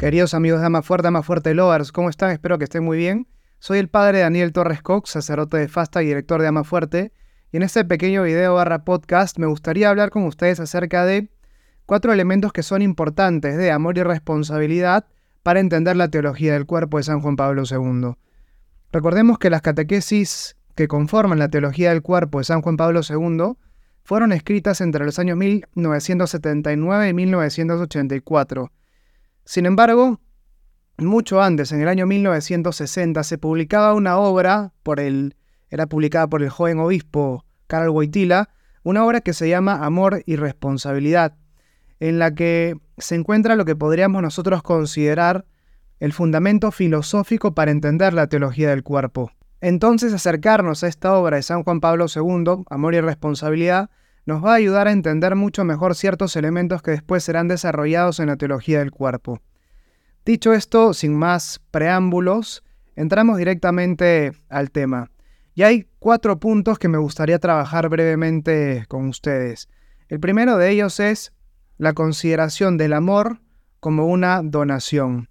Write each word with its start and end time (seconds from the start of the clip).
Queridos 0.00 0.32
amigos 0.32 0.60
de 0.60 0.66
Ama 0.66 0.80
Fuerte, 0.80 1.08
Ama 1.08 1.22
Fuerte 1.22 1.52
Lovers, 1.52 1.92
¿cómo 1.92 2.08
están? 2.08 2.30
Espero 2.30 2.56
que 2.56 2.64
estén 2.64 2.82
muy 2.82 2.96
bien. 2.96 3.28
Soy 3.58 3.78
el 3.78 3.88
padre 3.88 4.20
Daniel 4.20 4.50
Torres 4.54 4.80
Cox, 4.80 5.10
sacerdote 5.10 5.58
de 5.58 5.68
Fasta 5.68 6.02
y 6.02 6.06
director 6.06 6.40
de 6.40 6.48
Ama 6.48 6.64
Fuerte, 6.64 7.12
y 7.52 7.58
en 7.58 7.62
este 7.62 7.84
pequeño 7.84 8.22
video 8.22 8.54
barra 8.54 8.84
podcast 8.86 9.38
me 9.38 9.46
gustaría 9.46 9.90
hablar 9.90 10.08
con 10.08 10.24
ustedes 10.24 10.58
acerca 10.58 11.04
de 11.04 11.28
cuatro 11.84 12.14
elementos 12.14 12.50
que 12.54 12.62
son 12.62 12.80
importantes 12.80 13.58
de 13.58 13.70
amor 13.70 13.98
y 13.98 14.02
responsabilidad 14.02 15.04
para 15.42 15.60
entender 15.60 15.96
la 15.96 16.08
teología 16.08 16.54
del 16.54 16.64
cuerpo 16.64 16.96
de 16.96 17.02
San 17.02 17.20
Juan 17.20 17.36
Pablo 17.36 17.64
II. 17.70 18.14
Recordemos 18.92 19.38
que 19.38 19.50
las 19.50 19.60
catequesis 19.60 20.56
que 20.74 20.88
conforman 20.88 21.38
la 21.38 21.48
teología 21.48 21.90
del 21.90 22.00
cuerpo 22.00 22.38
de 22.38 22.44
San 22.44 22.62
Juan 22.62 22.78
Pablo 22.78 23.02
II 23.06 23.56
fueron 24.10 24.32
escritas 24.32 24.80
entre 24.80 25.04
los 25.04 25.20
años 25.20 25.38
1979 25.38 27.08
y 27.08 27.14
1984 27.14 28.72
sin 29.50 29.66
embargo, 29.66 30.20
mucho 30.96 31.42
antes, 31.42 31.72
en 31.72 31.80
el 31.80 31.88
año 31.88 32.06
1960, 32.06 33.24
se 33.24 33.36
publicaba 33.36 33.94
una 33.94 34.16
obra 34.16 34.72
por 34.84 35.00
el, 35.00 35.34
era 35.70 35.86
publicada 35.86 36.28
por 36.28 36.40
el 36.42 36.50
joven 36.50 36.78
obispo 36.78 37.44
Karl 37.66 37.88
Wojtyla, 37.88 38.50
una 38.84 39.04
obra 39.04 39.22
que 39.22 39.32
se 39.32 39.48
llama 39.48 39.84
Amor 39.84 40.22
y 40.24 40.36
Responsabilidad, 40.36 41.34
en 41.98 42.20
la 42.20 42.32
que 42.32 42.76
se 42.98 43.16
encuentra 43.16 43.56
lo 43.56 43.64
que 43.64 43.74
podríamos 43.74 44.22
nosotros 44.22 44.62
considerar 44.62 45.46
el 45.98 46.12
fundamento 46.12 46.70
filosófico 46.70 47.54
para 47.54 47.72
entender 47.72 48.14
la 48.14 48.28
teología 48.28 48.70
del 48.70 48.84
cuerpo. 48.84 49.32
Entonces 49.60 50.14
acercarnos 50.14 50.84
a 50.84 50.86
esta 50.86 51.16
obra 51.16 51.38
de 51.38 51.42
San 51.42 51.64
Juan 51.64 51.80
Pablo 51.80 52.06
II, 52.14 52.64
Amor 52.70 52.94
y 52.94 53.00
Responsabilidad, 53.00 53.90
nos 54.26 54.44
va 54.44 54.52
a 54.52 54.56
ayudar 54.56 54.88
a 54.88 54.92
entender 54.92 55.34
mucho 55.34 55.64
mejor 55.64 55.94
ciertos 55.94 56.36
elementos 56.36 56.82
que 56.82 56.92
después 56.92 57.24
serán 57.24 57.48
desarrollados 57.48 58.20
en 58.20 58.26
la 58.26 58.36
teología 58.36 58.78
del 58.78 58.90
cuerpo. 58.90 59.40
Dicho 60.24 60.52
esto, 60.52 60.94
sin 60.94 61.14
más 61.14 61.60
preámbulos, 61.70 62.62
entramos 62.96 63.38
directamente 63.38 64.32
al 64.48 64.70
tema. 64.70 65.10
Y 65.54 65.62
hay 65.62 65.88
cuatro 65.98 66.38
puntos 66.38 66.78
que 66.78 66.88
me 66.88 66.98
gustaría 66.98 67.38
trabajar 67.38 67.88
brevemente 67.88 68.84
con 68.88 69.08
ustedes. 69.08 69.68
El 70.08 70.20
primero 70.20 70.56
de 70.56 70.70
ellos 70.70 71.00
es 71.00 71.32
la 71.78 71.92
consideración 71.94 72.76
del 72.76 72.92
amor 72.92 73.40
como 73.80 74.06
una 74.06 74.42
donación. 74.42 75.28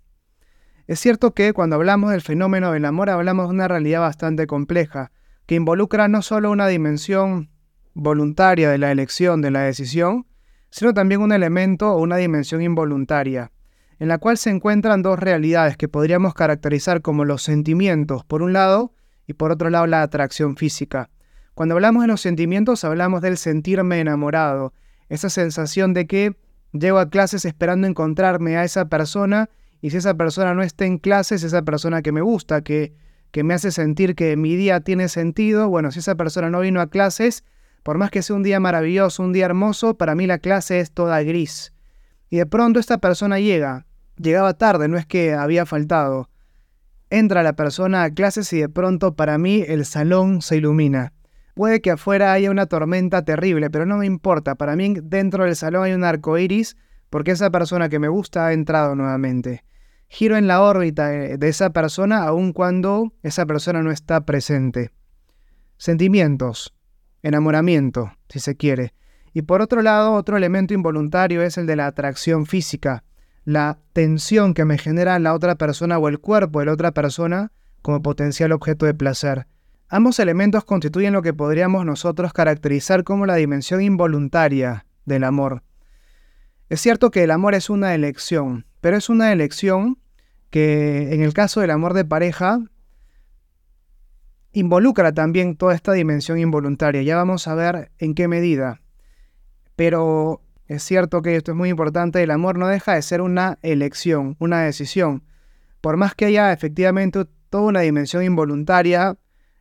Es 0.87 0.99
cierto 0.99 1.35
que 1.35 1.53
cuando 1.53 1.75
hablamos 1.75 2.11
del 2.11 2.21
fenómeno 2.21 2.71
del 2.71 2.85
amor 2.85 3.11
hablamos 3.11 3.47
de 3.47 3.53
una 3.53 3.67
realidad 3.67 4.01
bastante 4.01 4.47
compleja, 4.47 5.11
que 5.45 5.55
involucra 5.55 6.07
no 6.07 6.23
solo 6.23 6.49
una 6.49 6.67
dimensión 6.67 7.51
voluntaria 7.99 8.69
de 8.69 8.77
la 8.77 8.91
elección, 8.91 9.41
de 9.41 9.51
la 9.51 9.61
decisión, 9.61 10.25
sino 10.69 10.93
también 10.93 11.21
un 11.21 11.31
elemento 11.31 11.91
o 11.91 12.01
una 12.01 12.17
dimensión 12.17 12.61
involuntaria, 12.61 13.51
en 13.99 14.07
la 14.07 14.17
cual 14.17 14.37
se 14.37 14.49
encuentran 14.49 15.01
dos 15.01 15.19
realidades 15.19 15.77
que 15.77 15.87
podríamos 15.87 16.33
caracterizar 16.33 17.01
como 17.01 17.25
los 17.25 17.43
sentimientos, 17.43 18.23
por 18.23 18.41
un 18.41 18.53
lado, 18.53 18.93
y 19.27 19.33
por 19.33 19.51
otro 19.51 19.69
lado 19.69 19.85
la 19.85 20.01
atracción 20.01 20.57
física. 20.57 21.09
Cuando 21.53 21.75
hablamos 21.75 22.01
de 22.03 22.07
los 22.07 22.21
sentimientos 22.21 22.83
hablamos 22.83 23.21
del 23.21 23.37
sentirme 23.37 23.99
enamorado, 23.99 24.73
esa 25.09 25.29
sensación 25.29 25.93
de 25.93 26.07
que 26.07 26.35
llego 26.71 26.99
a 26.99 27.09
clases 27.09 27.45
esperando 27.45 27.85
encontrarme 27.85 28.57
a 28.57 28.63
esa 28.63 28.85
persona 28.85 29.49
y 29.81 29.91
si 29.91 29.97
esa 29.97 30.15
persona 30.15 30.53
no 30.53 30.63
está 30.63 30.85
en 30.85 30.97
clases, 30.97 31.43
esa 31.43 31.61
persona 31.61 32.01
que 32.01 32.11
me 32.11 32.21
gusta, 32.21 32.61
que, 32.61 32.93
que 33.31 33.43
me 33.43 33.53
hace 33.53 33.71
sentir 33.71 34.15
que 34.15 34.35
mi 34.35 34.55
día 34.55 34.81
tiene 34.81 35.09
sentido, 35.09 35.69
bueno, 35.69 35.91
si 35.91 35.99
esa 35.99 36.15
persona 36.15 36.49
no 36.49 36.61
vino 36.61 36.81
a 36.81 36.87
clases, 36.89 37.43
por 37.83 37.97
más 37.97 38.11
que 38.11 38.21
sea 38.21 38.35
un 38.35 38.43
día 38.43 38.59
maravilloso, 38.59 39.23
un 39.23 39.33
día 39.33 39.45
hermoso, 39.45 39.95
para 39.97 40.15
mí 40.15 40.27
la 40.27 40.39
clase 40.39 40.79
es 40.79 40.91
toda 40.91 41.21
gris. 41.23 41.73
Y 42.29 42.37
de 42.37 42.45
pronto 42.45 42.79
esta 42.79 42.99
persona 42.99 43.39
llega, 43.39 43.85
llegaba 44.17 44.53
tarde, 44.53 44.87
no 44.87 44.97
es 44.97 45.05
que 45.05 45.33
había 45.33 45.65
faltado. 45.65 46.29
Entra 47.09 47.41
la 47.41 47.53
persona 47.53 48.03
a 48.03 48.11
clases 48.11 48.53
y 48.53 48.59
de 48.59 48.69
pronto 48.69 49.15
para 49.15 49.37
mí 49.37 49.63
el 49.67 49.85
salón 49.85 50.41
se 50.41 50.57
ilumina. 50.57 51.13
Puede 51.55 51.81
que 51.81 51.91
afuera 51.91 52.31
haya 52.31 52.51
una 52.51 52.67
tormenta 52.67 53.25
terrible, 53.25 53.69
pero 53.69 53.85
no 53.85 53.97
me 53.97 54.05
importa. 54.05 54.55
Para 54.55 54.75
mí 54.75 54.93
dentro 55.01 55.45
del 55.45 55.55
salón 55.55 55.83
hay 55.83 55.93
un 55.93 56.03
arco 56.03 56.37
iris 56.37 56.77
porque 57.09 57.31
esa 57.31 57.49
persona 57.49 57.89
que 57.89 57.99
me 57.99 58.07
gusta 58.07 58.47
ha 58.47 58.53
entrado 58.53 58.95
nuevamente. 58.95 59.63
Giro 60.07 60.37
en 60.37 60.47
la 60.47 60.61
órbita 60.61 61.07
de 61.09 61.47
esa 61.47 61.71
persona 61.71 62.23
aun 62.23 62.53
cuando 62.53 63.13
esa 63.23 63.45
persona 63.45 63.81
no 63.81 63.91
está 63.91 64.25
presente. 64.25 64.91
Sentimientos 65.77 66.73
enamoramiento, 67.23 68.13
si 68.29 68.39
se 68.39 68.55
quiere. 68.55 68.93
Y 69.33 69.43
por 69.43 69.61
otro 69.61 69.81
lado, 69.81 70.13
otro 70.13 70.37
elemento 70.37 70.73
involuntario 70.73 71.41
es 71.41 71.57
el 71.57 71.65
de 71.65 71.75
la 71.75 71.87
atracción 71.87 72.45
física, 72.45 73.03
la 73.45 73.79
tensión 73.93 74.53
que 74.53 74.65
me 74.65 74.77
genera 74.77 75.19
la 75.19 75.33
otra 75.33 75.55
persona 75.55 75.97
o 75.97 76.07
el 76.07 76.19
cuerpo 76.19 76.59
de 76.59 76.67
la 76.67 76.73
otra 76.73 76.91
persona 76.91 77.51
como 77.81 78.01
potencial 78.01 78.51
objeto 78.51 78.85
de 78.85 78.93
placer. 78.93 79.47
Ambos 79.87 80.19
elementos 80.19 80.65
constituyen 80.65 81.13
lo 81.13 81.21
que 81.21 81.33
podríamos 81.33 81.85
nosotros 81.85 82.33
caracterizar 82.33 83.03
como 83.03 83.25
la 83.25 83.35
dimensión 83.35 83.81
involuntaria 83.81 84.85
del 85.05 85.23
amor. 85.23 85.63
Es 86.69 86.81
cierto 86.81 87.09
que 87.09 87.23
el 87.23 87.31
amor 87.31 87.55
es 87.55 87.71
una 87.71 87.95
elección, 87.95 88.67
pero 88.81 88.97
es 88.97 89.09
una 89.09 89.31
elección 89.31 89.97
que 90.51 91.13
en 91.13 91.21
el 91.21 91.33
caso 91.33 91.61
del 91.61 91.71
amor 91.71 91.93
de 91.93 92.05
pareja 92.05 92.59
involucra 94.59 95.13
también 95.13 95.55
toda 95.55 95.73
esta 95.73 95.93
dimensión 95.93 96.37
involuntaria. 96.37 97.01
Ya 97.01 97.15
vamos 97.15 97.47
a 97.47 97.55
ver 97.55 97.91
en 97.97 98.13
qué 98.13 98.27
medida. 98.27 98.81
Pero 99.75 100.41
es 100.67 100.83
cierto 100.83 101.21
que 101.21 101.35
esto 101.35 101.51
es 101.51 101.57
muy 101.57 101.69
importante, 101.69 102.21
el 102.21 102.31
amor 102.31 102.57
no 102.57 102.67
deja 102.67 102.93
de 102.93 103.01
ser 103.01 103.21
una 103.21 103.57
elección, 103.61 104.35
una 104.39 104.61
decisión. 104.61 105.23
Por 105.81 105.97
más 105.97 106.13
que 106.13 106.25
haya 106.25 106.51
efectivamente 106.51 107.25
toda 107.49 107.63
una 107.63 107.79
dimensión 107.79 108.23
involuntaria, 108.23 109.17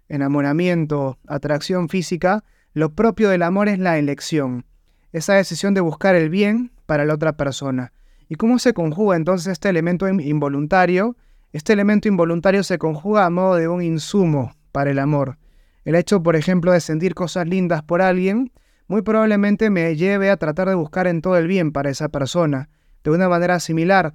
enamoramiento, 0.09 1.19
atracción 1.27 1.89
física, 1.89 2.45
lo 2.75 2.95
propio 2.95 3.31
del 3.31 3.43
amor 3.43 3.69
es 3.69 3.79
la 3.79 3.99
elección, 3.99 4.67
esa 5.13 5.35
decisión 5.35 5.73
de 5.73 5.81
buscar 5.81 6.15
el 6.15 6.29
bien 6.29 6.73
para 6.85 7.05
la 7.05 7.15
otra 7.15 7.37
persona. 7.37 7.93
¿Y 8.29 8.35
cómo 8.35 8.59
se 8.59 8.75
conjuga 8.75 9.17
entonces 9.17 9.53
este 9.53 9.71
elemento 9.71 10.07
involuntario? 10.09 11.17
Este 11.53 11.73
elemento 11.73 12.09
involuntario 12.09 12.63
se 12.63 12.77
conjuga 12.77 13.25
a 13.25 13.31
modo 13.31 13.55
de 13.55 13.69
un 13.69 13.81
insumo 13.81 14.53
para 14.73 14.91
el 14.91 14.99
amor. 14.99 15.39
El 15.85 15.95
hecho, 15.95 16.23
por 16.23 16.37
ejemplo, 16.37 16.73
de 16.73 16.81
sentir 16.81 17.15
cosas 17.15 17.49
lindas 17.49 17.83
por 17.83 18.03
alguien, 18.03 18.53
muy 18.89 19.03
probablemente 19.03 19.71
me 19.71 19.95
lleve 19.97 20.31
a 20.31 20.37
tratar 20.37 20.69
de 20.69 20.75
buscar 20.75 21.07
en 21.07 21.21
todo 21.21 21.37
el 21.37 21.47
bien 21.47 21.73
para 21.73 21.91
esa 21.91 22.09
persona. 22.09 22.69
De 23.05 23.11
una 23.11 23.29
manera 23.29 23.61
similar, 23.61 24.15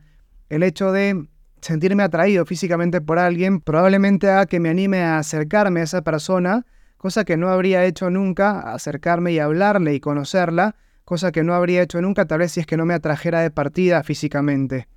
el 0.50 0.64
hecho 0.64 0.92
de 0.92 1.28
sentirme 1.62 2.04
atraído 2.04 2.46
físicamente 2.46 3.02
por 3.02 3.20
alguien 3.20 3.62
probablemente 3.62 4.30
haga 4.30 4.46
que 4.46 4.60
me 4.60 4.70
anime 4.70 5.02
a 5.02 5.18
acercarme 5.18 5.80
a 5.80 5.84
esa 5.84 6.02
persona, 6.02 6.66
cosa 6.98 7.24
que 7.24 7.38
no 7.38 7.50
habría 7.50 7.86
hecho 7.86 8.10
nunca, 8.10 8.60
acercarme 8.74 9.32
y 9.32 9.40
hablarle 9.40 9.94
y 9.94 10.00
conocerla, 10.00 10.76
cosa 11.06 11.32
que 11.32 11.44
no 11.44 11.54
habría 11.54 11.82
hecho 11.82 12.02
nunca 12.02 12.26
tal 12.26 12.40
vez 12.40 12.52
si 12.52 12.60
es 12.60 12.66
que 12.66 12.78
no 12.78 12.86
me 12.86 12.94
atrajera 12.94 13.42
de 13.42 13.52
partida 13.52 14.04
físicamente. 14.04 14.88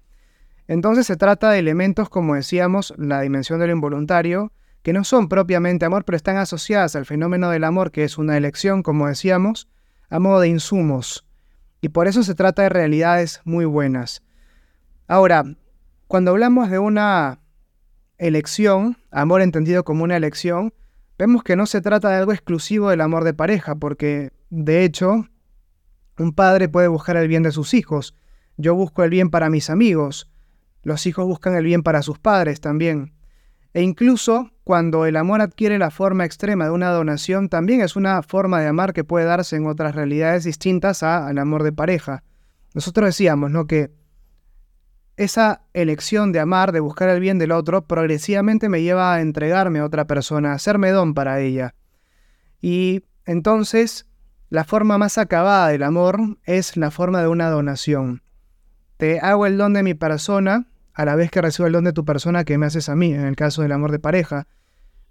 Entonces 0.68 1.06
se 1.06 1.16
trata 1.16 1.50
de 1.50 1.58
elementos 1.58 2.08
como 2.08 2.34
decíamos, 2.34 2.94
la 2.96 3.20
dimensión 3.20 3.60
de 3.60 3.66
lo 3.66 3.72
involuntario, 3.72 4.52
que 4.86 4.92
no 4.92 5.02
son 5.02 5.28
propiamente 5.28 5.84
amor, 5.84 6.04
pero 6.04 6.14
están 6.14 6.36
asociadas 6.36 6.94
al 6.94 7.06
fenómeno 7.06 7.50
del 7.50 7.64
amor, 7.64 7.90
que 7.90 8.04
es 8.04 8.18
una 8.18 8.36
elección, 8.36 8.84
como 8.84 9.08
decíamos, 9.08 9.68
a 10.10 10.20
modo 10.20 10.38
de 10.38 10.46
insumos. 10.46 11.26
Y 11.80 11.88
por 11.88 12.06
eso 12.06 12.22
se 12.22 12.36
trata 12.36 12.62
de 12.62 12.68
realidades 12.68 13.40
muy 13.42 13.64
buenas. 13.64 14.22
Ahora, 15.08 15.42
cuando 16.06 16.30
hablamos 16.30 16.70
de 16.70 16.78
una 16.78 17.40
elección, 18.18 18.96
amor 19.10 19.42
entendido 19.42 19.82
como 19.82 20.04
una 20.04 20.16
elección, 20.16 20.72
vemos 21.18 21.42
que 21.42 21.56
no 21.56 21.66
se 21.66 21.80
trata 21.80 22.08
de 22.10 22.18
algo 22.18 22.32
exclusivo 22.32 22.90
del 22.90 23.00
amor 23.00 23.24
de 23.24 23.34
pareja, 23.34 23.74
porque, 23.74 24.30
de 24.50 24.84
hecho, 24.84 25.26
un 26.16 26.32
padre 26.32 26.68
puede 26.68 26.86
buscar 26.86 27.16
el 27.16 27.26
bien 27.26 27.42
de 27.42 27.50
sus 27.50 27.74
hijos. 27.74 28.14
Yo 28.56 28.76
busco 28.76 29.02
el 29.02 29.10
bien 29.10 29.30
para 29.30 29.50
mis 29.50 29.68
amigos. 29.68 30.30
Los 30.84 31.06
hijos 31.06 31.26
buscan 31.26 31.56
el 31.56 31.64
bien 31.64 31.82
para 31.82 32.02
sus 32.02 32.20
padres 32.20 32.60
también. 32.60 33.15
E 33.76 33.82
incluso 33.82 34.52
cuando 34.64 35.04
el 35.04 35.16
amor 35.16 35.42
adquiere 35.42 35.78
la 35.78 35.90
forma 35.90 36.24
extrema 36.24 36.64
de 36.64 36.70
una 36.70 36.88
donación, 36.88 37.50
también 37.50 37.82
es 37.82 37.94
una 37.94 38.22
forma 38.22 38.58
de 38.58 38.68
amar 38.68 38.94
que 38.94 39.04
puede 39.04 39.26
darse 39.26 39.54
en 39.54 39.66
otras 39.66 39.94
realidades 39.94 40.44
distintas 40.44 41.02
al 41.02 41.36
amor 41.36 41.62
de 41.62 41.72
pareja. 41.72 42.24
Nosotros 42.72 43.04
decíamos, 43.04 43.50
¿no? 43.50 43.66
Que 43.66 43.90
esa 45.18 45.60
elección 45.74 46.32
de 46.32 46.40
amar, 46.40 46.72
de 46.72 46.80
buscar 46.80 47.10
el 47.10 47.20
bien 47.20 47.38
del 47.38 47.52
otro, 47.52 47.82
progresivamente 47.82 48.70
me 48.70 48.80
lleva 48.80 49.12
a 49.12 49.20
entregarme 49.20 49.80
a 49.80 49.84
otra 49.84 50.06
persona, 50.06 50.52
a 50.52 50.54
hacerme 50.54 50.90
don 50.90 51.12
para 51.12 51.40
ella. 51.40 51.74
Y 52.62 53.04
entonces, 53.26 54.06
la 54.48 54.64
forma 54.64 54.96
más 54.96 55.18
acabada 55.18 55.68
del 55.68 55.82
amor 55.82 56.38
es 56.44 56.78
la 56.78 56.90
forma 56.90 57.20
de 57.20 57.28
una 57.28 57.50
donación. 57.50 58.22
Te 58.96 59.20
hago 59.20 59.44
el 59.44 59.58
don 59.58 59.74
de 59.74 59.82
mi 59.82 59.92
persona, 59.92 60.66
a 60.96 61.04
la 61.04 61.14
vez 61.14 61.30
que 61.30 61.42
recibo 61.42 61.66
el 61.66 61.74
don 61.74 61.84
de 61.84 61.92
tu 61.92 62.06
persona 62.06 62.44
que 62.44 62.56
me 62.56 62.64
haces 62.64 62.88
a 62.88 62.96
mí, 62.96 63.12
en 63.12 63.26
el 63.26 63.36
caso 63.36 63.60
del 63.60 63.72
amor 63.72 63.92
de 63.92 63.98
pareja. 63.98 64.46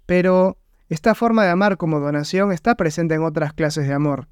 Pero 0.04 0.58
esta 0.88 1.14
forma 1.14 1.44
de 1.44 1.50
amar 1.50 1.76
como 1.76 2.00
donación 2.00 2.50
está 2.50 2.74
presente 2.74 3.14
en 3.14 3.22
otras 3.22 3.52
clases 3.52 3.86
de 3.86 3.94
amor. 3.94 4.26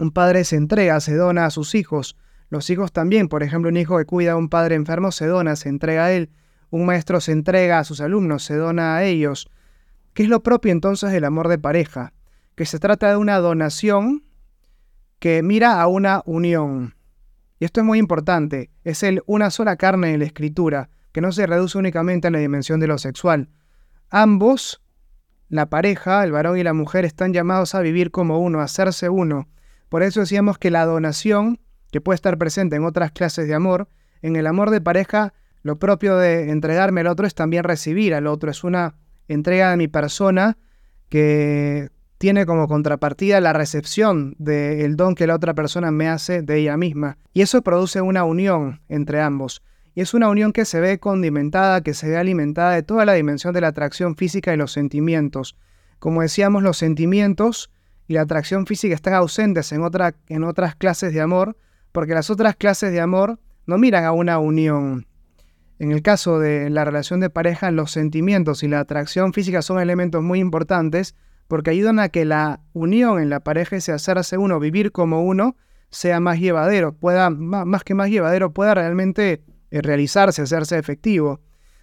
Un 0.00 0.10
padre 0.10 0.42
se 0.42 0.56
entrega, 0.56 0.98
se 0.98 1.14
dona 1.14 1.46
a 1.46 1.50
sus 1.50 1.76
hijos. 1.76 2.16
Los 2.50 2.70
hijos 2.70 2.90
también, 2.90 3.28
por 3.28 3.44
ejemplo, 3.44 3.70
un 3.70 3.76
hijo 3.76 3.98
que 3.98 4.04
cuida 4.04 4.32
a 4.32 4.36
un 4.36 4.48
padre 4.48 4.74
enfermo 4.74 5.12
se 5.12 5.26
dona, 5.26 5.54
se 5.54 5.68
entrega 5.68 6.06
a 6.06 6.12
él. 6.12 6.30
Un 6.70 6.86
maestro 6.86 7.20
se 7.20 7.30
entrega 7.30 7.78
a 7.78 7.84
sus 7.84 8.00
alumnos, 8.00 8.42
se 8.42 8.56
dona 8.56 8.96
a 8.96 9.04
ellos. 9.04 9.48
¿Qué 10.12 10.24
es 10.24 10.28
lo 10.28 10.42
propio 10.42 10.72
entonces 10.72 11.12
del 11.12 11.24
amor 11.24 11.46
de 11.46 11.58
pareja? 11.58 12.12
Que 12.56 12.66
se 12.66 12.80
trata 12.80 13.10
de 13.10 13.16
una 13.16 13.38
donación 13.38 14.24
que 15.20 15.44
mira 15.44 15.80
a 15.80 15.86
una 15.86 16.22
unión. 16.26 16.97
Y 17.58 17.64
esto 17.64 17.80
es 17.80 17.86
muy 17.86 17.98
importante, 17.98 18.70
es 18.84 19.02
el 19.02 19.22
una 19.26 19.50
sola 19.50 19.76
carne 19.76 20.12
en 20.12 20.20
la 20.20 20.26
escritura, 20.26 20.90
que 21.12 21.20
no 21.20 21.32
se 21.32 21.46
reduce 21.46 21.76
únicamente 21.76 22.28
a 22.28 22.30
la 22.30 22.38
dimensión 22.38 22.78
de 22.78 22.86
lo 22.86 22.98
sexual. 22.98 23.48
Ambos, 24.10 24.80
la 25.48 25.68
pareja, 25.68 26.22
el 26.22 26.32
varón 26.32 26.58
y 26.58 26.62
la 26.62 26.72
mujer, 26.72 27.04
están 27.04 27.32
llamados 27.32 27.74
a 27.74 27.80
vivir 27.80 28.10
como 28.10 28.38
uno, 28.38 28.60
a 28.60 28.64
hacerse 28.64 29.08
uno. 29.08 29.48
Por 29.88 30.02
eso 30.02 30.20
decíamos 30.20 30.58
que 30.58 30.70
la 30.70 30.84
donación, 30.84 31.58
que 31.90 32.00
puede 32.00 32.14
estar 32.14 32.38
presente 32.38 32.76
en 32.76 32.84
otras 32.84 33.10
clases 33.10 33.48
de 33.48 33.54
amor, 33.54 33.88
en 34.22 34.36
el 34.36 34.46
amor 34.46 34.70
de 34.70 34.80
pareja, 34.80 35.34
lo 35.62 35.78
propio 35.78 36.16
de 36.16 36.50
entregarme 36.50 37.00
al 37.00 37.08
otro 37.08 37.26
es 37.26 37.34
también 37.34 37.64
recibir 37.64 38.14
al 38.14 38.26
otro, 38.26 38.50
es 38.50 38.62
una 38.62 38.94
entrega 39.26 39.70
de 39.70 39.76
mi 39.76 39.88
persona 39.88 40.58
que 41.08 41.90
tiene 42.18 42.46
como 42.46 42.66
contrapartida 42.66 43.40
la 43.40 43.52
recepción 43.52 44.34
del 44.38 44.96
don 44.96 45.14
que 45.14 45.26
la 45.26 45.36
otra 45.36 45.54
persona 45.54 45.92
me 45.92 46.08
hace 46.08 46.42
de 46.42 46.58
ella 46.58 46.76
misma. 46.76 47.16
Y 47.32 47.42
eso 47.42 47.62
produce 47.62 48.00
una 48.00 48.24
unión 48.24 48.80
entre 48.88 49.20
ambos. 49.20 49.62
Y 49.94 50.00
es 50.00 50.14
una 50.14 50.28
unión 50.28 50.52
que 50.52 50.64
se 50.64 50.80
ve 50.80 50.98
condimentada, 50.98 51.80
que 51.80 51.94
se 51.94 52.08
ve 52.08 52.16
alimentada 52.16 52.72
de 52.72 52.82
toda 52.82 53.04
la 53.04 53.14
dimensión 53.14 53.54
de 53.54 53.60
la 53.60 53.68
atracción 53.68 54.16
física 54.16 54.52
y 54.52 54.56
los 54.56 54.72
sentimientos. 54.72 55.56
Como 56.00 56.22
decíamos, 56.22 56.62
los 56.62 56.76
sentimientos 56.76 57.70
y 58.08 58.14
la 58.14 58.22
atracción 58.22 58.66
física 58.66 58.94
están 58.94 59.14
ausentes 59.14 59.70
en, 59.72 59.82
otra, 59.82 60.14
en 60.28 60.44
otras 60.44 60.74
clases 60.74 61.14
de 61.14 61.20
amor, 61.20 61.56
porque 61.92 62.14
las 62.14 62.30
otras 62.30 62.56
clases 62.56 62.92
de 62.92 63.00
amor 63.00 63.38
no 63.66 63.78
miran 63.78 64.04
a 64.04 64.12
una 64.12 64.38
unión. 64.38 65.06
En 65.78 65.92
el 65.92 66.02
caso 66.02 66.40
de 66.40 66.70
la 66.70 66.84
relación 66.84 67.20
de 67.20 67.30
pareja, 67.30 67.70
los 67.70 67.92
sentimientos 67.92 68.64
y 68.64 68.68
la 68.68 68.80
atracción 68.80 69.32
física 69.32 69.62
son 69.62 69.78
elementos 69.78 70.22
muy 70.22 70.40
importantes, 70.40 71.14
porque 71.48 71.70
ayudan 71.70 71.98
a 71.98 72.10
que 72.10 72.24
la 72.24 72.60
unión 72.74 73.20
en 73.20 73.30
la 73.30 73.40
pareja, 73.40 73.80
se 73.80 73.90
hacerse 73.90 74.38
uno, 74.38 74.60
vivir 74.60 74.92
como 74.92 75.24
uno, 75.24 75.56
sea 75.90 76.20
más 76.20 76.38
llevadero, 76.38 76.92
pueda, 76.92 77.30
más 77.30 77.82
que 77.82 77.94
más 77.94 78.10
llevadero, 78.10 78.52
pueda 78.52 78.74
realmente 78.74 79.42
eh, 79.70 79.80
realizarse, 79.80 80.42
hacerse 80.42 80.78
efectivo. 80.78 81.40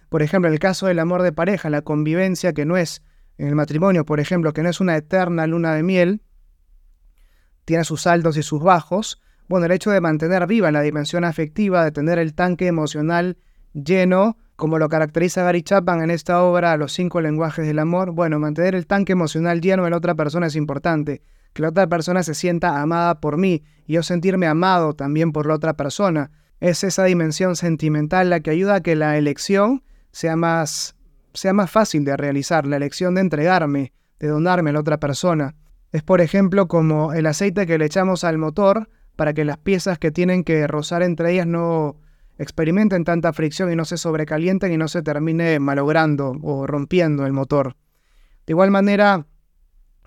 Por 0.08 0.22
ejemplo, 0.22 0.50
el 0.50 0.60
caso 0.60 0.86
del 0.86 1.00
amor 1.00 1.22
de 1.22 1.32
pareja, 1.32 1.68
la 1.68 1.82
convivencia 1.82 2.52
que 2.52 2.64
no 2.64 2.76
es, 2.76 3.02
en 3.38 3.48
el 3.48 3.56
matrimonio, 3.56 4.06
por 4.06 4.20
ejemplo, 4.20 4.52
que 4.52 4.62
no 4.62 4.70
es 4.70 4.80
una 4.80 4.96
eterna 4.96 5.46
luna 5.48 5.74
de 5.74 5.82
miel, 5.82 6.22
tiene 7.64 7.82
sus 7.82 8.06
altos 8.06 8.36
y 8.36 8.44
sus 8.44 8.62
bajos. 8.62 9.20
Bueno, 9.48 9.66
el 9.66 9.72
hecho 9.72 9.90
de 9.90 10.00
mantener 10.00 10.46
viva 10.46 10.70
la 10.70 10.80
dimensión 10.82 11.24
afectiva, 11.24 11.84
de 11.84 11.90
tener 11.90 12.20
el 12.20 12.34
tanque 12.34 12.68
emocional 12.68 13.36
lleno, 13.74 14.38
como 14.56 14.78
lo 14.78 14.88
caracteriza 14.88 15.42
Gary 15.42 15.62
Chapman 15.62 16.02
en 16.02 16.10
esta 16.10 16.42
obra 16.42 16.76
Los 16.76 16.92
cinco 16.92 17.20
lenguajes 17.20 17.66
del 17.66 17.78
amor, 17.78 18.12
bueno, 18.12 18.38
mantener 18.38 18.74
el 18.74 18.86
tanque 18.86 19.12
emocional 19.12 19.60
lleno 19.60 19.84
de 19.84 19.90
la 19.90 19.98
otra 19.98 20.14
persona 20.14 20.46
es 20.46 20.56
importante. 20.56 21.22
Que 21.52 21.62
la 21.62 21.68
otra 21.68 21.86
persona 21.86 22.22
se 22.22 22.34
sienta 22.34 22.80
amada 22.80 23.20
por 23.20 23.36
mí 23.36 23.62
y 23.86 23.94
yo 23.94 24.02
sentirme 24.02 24.46
amado 24.46 24.94
también 24.94 25.32
por 25.32 25.46
la 25.46 25.54
otra 25.54 25.74
persona. 25.74 26.30
Es 26.60 26.84
esa 26.84 27.04
dimensión 27.04 27.56
sentimental 27.56 28.30
la 28.30 28.40
que 28.40 28.50
ayuda 28.50 28.76
a 28.76 28.80
que 28.80 28.96
la 28.96 29.16
elección 29.16 29.82
sea 30.10 30.36
más, 30.36 30.96
sea 31.34 31.52
más 31.52 31.70
fácil 31.70 32.04
de 32.04 32.16
realizar, 32.16 32.66
la 32.66 32.76
elección 32.76 33.14
de 33.14 33.20
entregarme, 33.20 33.92
de 34.18 34.28
donarme 34.28 34.70
a 34.70 34.72
la 34.74 34.80
otra 34.80 34.98
persona. 34.98 35.54
Es 35.92 36.02
por 36.02 36.20
ejemplo 36.20 36.66
como 36.66 37.12
el 37.12 37.26
aceite 37.26 37.66
que 37.66 37.78
le 37.78 37.86
echamos 37.86 38.24
al 38.24 38.38
motor 38.38 38.88
para 39.16 39.32
que 39.32 39.44
las 39.44 39.58
piezas 39.58 39.98
que 39.98 40.10
tienen 40.10 40.44
que 40.44 40.66
rozar 40.66 41.02
entre 41.02 41.32
ellas 41.32 41.46
no, 41.46 41.96
experimenten 42.38 43.04
tanta 43.04 43.32
fricción 43.32 43.72
y 43.72 43.76
no 43.76 43.84
se 43.84 43.96
sobrecalienten 43.96 44.72
y 44.72 44.76
no 44.76 44.88
se 44.88 45.02
termine 45.02 45.58
malogrando 45.58 46.34
o 46.42 46.66
rompiendo 46.66 47.26
el 47.26 47.32
motor. 47.32 47.76
De 48.46 48.52
igual 48.52 48.70
manera, 48.70 49.26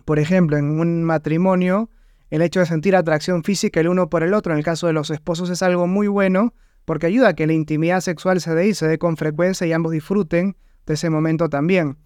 por 0.06 0.20
ejemplo, 0.20 0.58
en 0.58 0.80
un 0.80 1.04
matrimonio, 1.04 1.90
el 2.30 2.42
hecho 2.42 2.60
de 2.60 2.68
sentir 2.68 2.96
atracción 2.96 3.44
física 3.44 3.80
el 3.80 3.88
uno 3.88 4.10
por 4.10 4.24
el 4.24 4.34
otro, 4.34 4.54
en 4.54 4.60
el 4.60 4.66
caso 4.66 4.88
de 4.88 4.94
los 4.94 5.10
esposos, 5.10 5.50
es 5.50 5.64
algo 5.64 5.88
muy 5.88 6.08
bueno 6.08 6.54
porque 6.86 7.08
ayuda 7.08 7.30
a 7.30 7.34
que 7.34 7.48
la 7.48 7.54
intimidad 7.54 8.02
sexual 8.02 8.42
se 8.42 8.56
dé 8.56 8.68
y 8.68 8.74
se 8.74 8.88
dé 8.88 8.98
con 8.98 9.18
frecuencia 9.18 9.68
y 9.68 9.74
ambos 9.74 9.92
disfruten 9.92 10.56
de 10.86 10.94
ese 10.94 11.10
momento 11.10 11.50
también. 11.50 11.98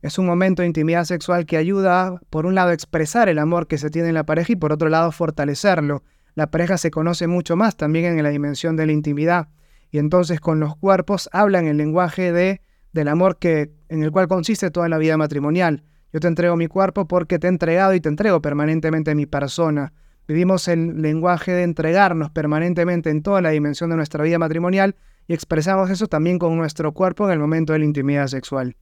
Es 0.00 0.18
un 0.18 0.26
momento 0.26 0.62
de 0.62 0.68
intimidad 0.68 1.04
sexual 1.04 1.44
que 1.44 1.56
ayuda, 1.56 2.20
por 2.30 2.46
un 2.46 2.54
lado, 2.54 2.70
a 2.70 2.74
expresar 2.74 3.28
el 3.28 3.40
amor 3.40 3.66
que 3.66 3.78
se 3.78 3.90
tiene 3.90 4.08
en 4.08 4.14
la 4.14 4.24
pareja 4.24 4.52
y 4.52 4.56
por 4.56 4.72
otro 4.72 4.88
lado, 4.88 5.10
fortalecerlo. 5.10 6.04
La 6.34 6.52
pareja 6.52 6.78
se 6.78 6.92
conoce 6.92 7.26
mucho 7.26 7.56
más 7.56 7.76
también 7.76 8.16
en 8.16 8.22
la 8.22 8.28
dimensión 8.28 8.76
de 8.76 8.86
la 8.86 8.92
intimidad 8.92 9.48
y 9.90 9.98
entonces 9.98 10.40
con 10.40 10.60
los 10.60 10.76
cuerpos 10.76 11.28
hablan 11.32 11.66
el 11.66 11.76
lenguaje 11.76 12.32
de, 12.32 12.60
del 12.92 13.08
amor 13.08 13.38
que, 13.38 13.70
en 13.88 14.02
el 14.02 14.10
cual 14.10 14.28
consiste 14.28 14.70
toda 14.70 14.88
la 14.88 14.98
vida 14.98 15.16
matrimonial. 15.16 15.84
Yo 16.12 16.20
te 16.20 16.28
entrego 16.28 16.56
mi 16.56 16.68
cuerpo 16.68 17.06
porque 17.06 17.38
te 17.38 17.46
he 17.46 17.50
entregado 17.50 17.94
y 17.94 18.00
te 18.00 18.08
entrego 18.08 18.40
permanentemente 18.40 19.14
mi 19.14 19.26
persona. 19.26 19.92
Vivimos 20.26 20.68
el 20.68 21.00
lenguaje 21.00 21.52
de 21.52 21.62
entregarnos 21.62 22.30
permanentemente 22.30 23.10
en 23.10 23.22
toda 23.22 23.40
la 23.40 23.50
dimensión 23.50 23.90
de 23.90 23.96
nuestra 23.96 24.22
vida 24.24 24.38
matrimonial 24.38 24.96
y 25.26 25.34
expresamos 25.34 25.90
eso 25.90 26.06
también 26.06 26.38
con 26.38 26.56
nuestro 26.56 26.92
cuerpo 26.92 27.26
en 27.26 27.32
el 27.32 27.38
momento 27.38 27.72
de 27.72 27.78
la 27.80 27.84
intimidad 27.84 28.26
sexual. 28.26 28.76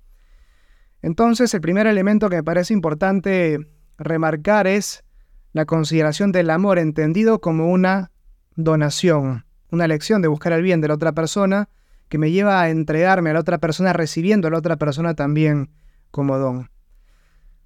Entonces, 1.03 1.53
el 1.55 1.61
primer 1.61 1.87
elemento 1.87 2.29
que 2.29 2.37
me 2.37 2.43
parece 2.43 2.73
importante 2.73 3.59
remarcar 3.99 4.67
es 4.67 5.05
la 5.53 5.67
consideración 5.67 6.33
del 6.33 6.51
amor 6.51 6.79
entendido 6.79 7.41
como 7.41 7.71
una 7.71 8.11
donación 8.57 9.46
una 9.71 9.87
lección 9.89 10.23
de 10.23 10.29
buscar 10.29 10.53
el 10.53 10.63
bien 10.63 10.81
de 10.81 10.89
la 10.89 10.95
otra 10.95 11.13
persona 11.13 11.69
que 12.09 12.19
me 12.19 12.31
lleva 12.31 12.61
a 12.61 12.71
entregarme 12.71 13.31
a 13.31 13.35
la 13.35 13.41
otra 13.41 13.59
persona 13.59 13.93
recibiendo 13.93 14.49
a 14.49 14.51
la 14.51 14.59
otra 14.59 14.77
persona 14.77 15.15
también 15.15 15.71
como 16.11 16.39
don. 16.39 16.71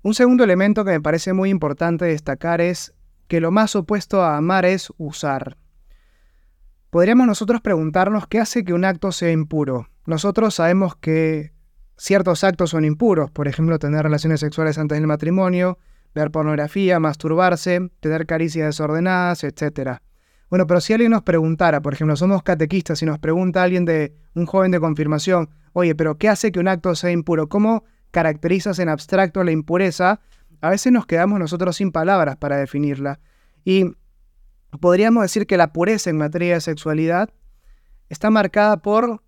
Un 0.03 0.15
segundo 0.15 0.45
elemento 0.45 0.85
que 0.85 0.93
me 0.93 1.01
parece 1.01 1.33
muy 1.33 1.51
importante 1.51 2.07
destacar 2.07 2.61
es 2.61 2.95
que 3.29 3.41
lo 3.41 3.51
más 3.51 3.77
opuesto 3.77 4.23
a 4.23 4.37
amar 4.37 4.65
es 4.65 4.93
usar. 4.97 5.57
Podríamos 6.89 7.27
nosotros 7.27 7.61
preguntarnos 7.61 8.27
qué 8.27 8.41
hace 8.41 8.65
que 8.65 8.73
un 8.73 8.85
acto 8.85 9.13
sea 9.13 9.31
impuro. 9.31 9.89
Nosotros 10.07 10.55
sabemos 10.55 10.97
que 10.97 11.53
ciertos 11.97 12.43
actos 12.43 12.71
son 12.71 12.85
impuros, 12.85 13.31
por 13.31 13.47
ejemplo, 13.47 13.79
tener 13.79 14.03
relaciones 14.03 14.41
sexuales 14.41 14.79
antes 14.79 14.99
del 14.99 15.07
matrimonio, 15.07 15.79
ver 16.15 16.31
pornografía, 16.31 16.99
masturbarse, 16.99 17.91
tener 18.01 18.27
caricias 18.27 18.67
desordenadas, 18.67 19.45
etc. 19.45 20.01
Bueno, 20.51 20.67
pero 20.67 20.81
si 20.81 20.93
alguien 20.93 21.13
nos 21.13 21.23
preguntara, 21.23 21.81
por 21.81 21.95
ejemplo, 21.95 22.17
somos 22.17 22.43
catequistas 22.43 23.01
y 23.03 23.07
nos 23.07 23.21
pregunta 23.21 23.63
alguien 23.63 23.85
de 23.85 24.17
un 24.35 24.47
joven 24.47 24.73
de 24.73 24.81
confirmación, 24.81 25.49
oye, 25.73 25.95
pero 25.95 26.19
¿qué 26.19 26.29
hace 26.29 26.51
que 26.51 26.59
un 26.59 26.67
acto 26.67 26.93
sea 26.97 27.13
impuro? 27.13 27.49
¿Cómo 27.49 27.85
caracterizas 28.11 28.81
en 28.81 28.89
abstracto 28.89 29.45
la 29.45 29.53
impureza? 29.53 30.21
A 30.61 30.71
veces 30.71 30.93
nos 30.93 31.07
quedamos 31.07 31.39
nosotros 31.39 31.77
sin 31.77 31.93
palabras 31.93 32.37
para 32.37 32.57
definirla. 32.57 33.21
Y 33.65 33.93
podríamos 34.81 35.23
decir 35.23 35.47
que 35.47 35.57
la 35.57 35.73
pureza 35.73 36.11
en 36.11 36.19
materia 36.19 36.55
de 36.55 36.61
sexualidad 36.61 37.31
está 38.09 38.31
marcada 38.31 38.79
por 38.79 39.23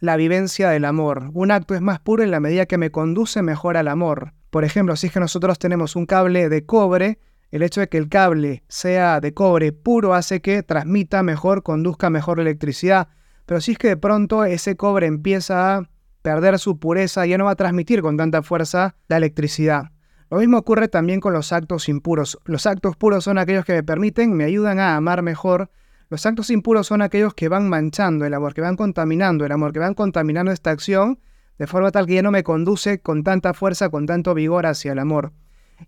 la 0.00 0.16
vivencia 0.16 0.70
del 0.70 0.86
amor. 0.86 1.30
Un 1.34 1.50
acto 1.50 1.74
es 1.74 1.82
más 1.82 2.00
puro 2.00 2.22
en 2.22 2.30
la 2.30 2.40
medida 2.40 2.64
que 2.64 2.78
me 2.78 2.90
conduce 2.90 3.42
mejor 3.42 3.76
al 3.76 3.88
amor. 3.88 4.32
Por 4.48 4.64
ejemplo, 4.64 4.96
si 4.96 5.08
es 5.08 5.12
que 5.12 5.20
nosotros 5.20 5.58
tenemos 5.58 5.94
un 5.94 6.06
cable 6.06 6.48
de 6.48 6.64
cobre, 6.64 7.18
el 7.54 7.62
hecho 7.62 7.80
de 7.80 7.88
que 7.88 7.98
el 7.98 8.08
cable 8.08 8.64
sea 8.66 9.20
de 9.20 9.32
cobre 9.32 9.72
puro 9.72 10.12
hace 10.12 10.40
que 10.40 10.64
transmita 10.64 11.22
mejor, 11.22 11.62
conduzca 11.62 12.10
mejor 12.10 12.38
la 12.38 12.42
electricidad. 12.42 13.06
Pero 13.46 13.60
si 13.60 13.72
es 13.72 13.78
que 13.78 13.86
de 13.86 13.96
pronto 13.96 14.44
ese 14.44 14.74
cobre 14.74 15.06
empieza 15.06 15.76
a 15.76 15.88
perder 16.22 16.58
su 16.58 16.80
pureza, 16.80 17.26
ya 17.26 17.38
no 17.38 17.44
va 17.44 17.52
a 17.52 17.54
transmitir 17.54 18.02
con 18.02 18.16
tanta 18.16 18.42
fuerza 18.42 18.96
la 19.06 19.18
electricidad. 19.18 19.92
Lo 20.30 20.38
mismo 20.38 20.58
ocurre 20.58 20.88
también 20.88 21.20
con 21.20 21.32
los 21.32 21.52
actos 21.52 21.88
impuros. 21.88 22.40
Los 22.44 22.66
actos 22.66 22.96
puros 22.96 23.22
son 23.22 23.38
aquellos 23.38 23.64
que 23.64 23.74
me 23.74 23.84
permiten, 23.84 24.32
me 24.32 24.42
ayudan 24.42 24.80
a 24.80 24.96
amar 24.96 25.22
mejor. 25.22 25.70
Los 26.10 26.26
actos 26.26 26.50
impuros 26.50 26.88
son 26.88 27.02
aquellos 27.02 27.34
que 27.34 27.48
van 27.48 27.68
manchando 27.68 28.24
el 28.26 28.34
amor, 28.34 28.52
que 28.54 28.62
van 28.62 28.74
contaminando 28.74 29.46
el 29.46 29.52
amor, 29.52 29.72
que 29.72 29.78
van 29.78 29.94
contaminando 29.94 30.50
esta 30.50 30.72
acción 30.72 31.20
de 31.56 31.68
forma 31.68 31.92
tal 31.92 32.06
que 32.06 32.14
ya 32.14 32.22
no 32.22 32.32
me 32.32 32.42
conduce 32.42 32.98
con 32.98 33.22
tanta 33.22 33.54
fuerza, 33.54 33.90
con 33.90 34.06
tanto 34.06 34.34
vigor 34.34 34.66
hacia 34.66 34.90
el 34.90 34.98
amor. 34.98 35.32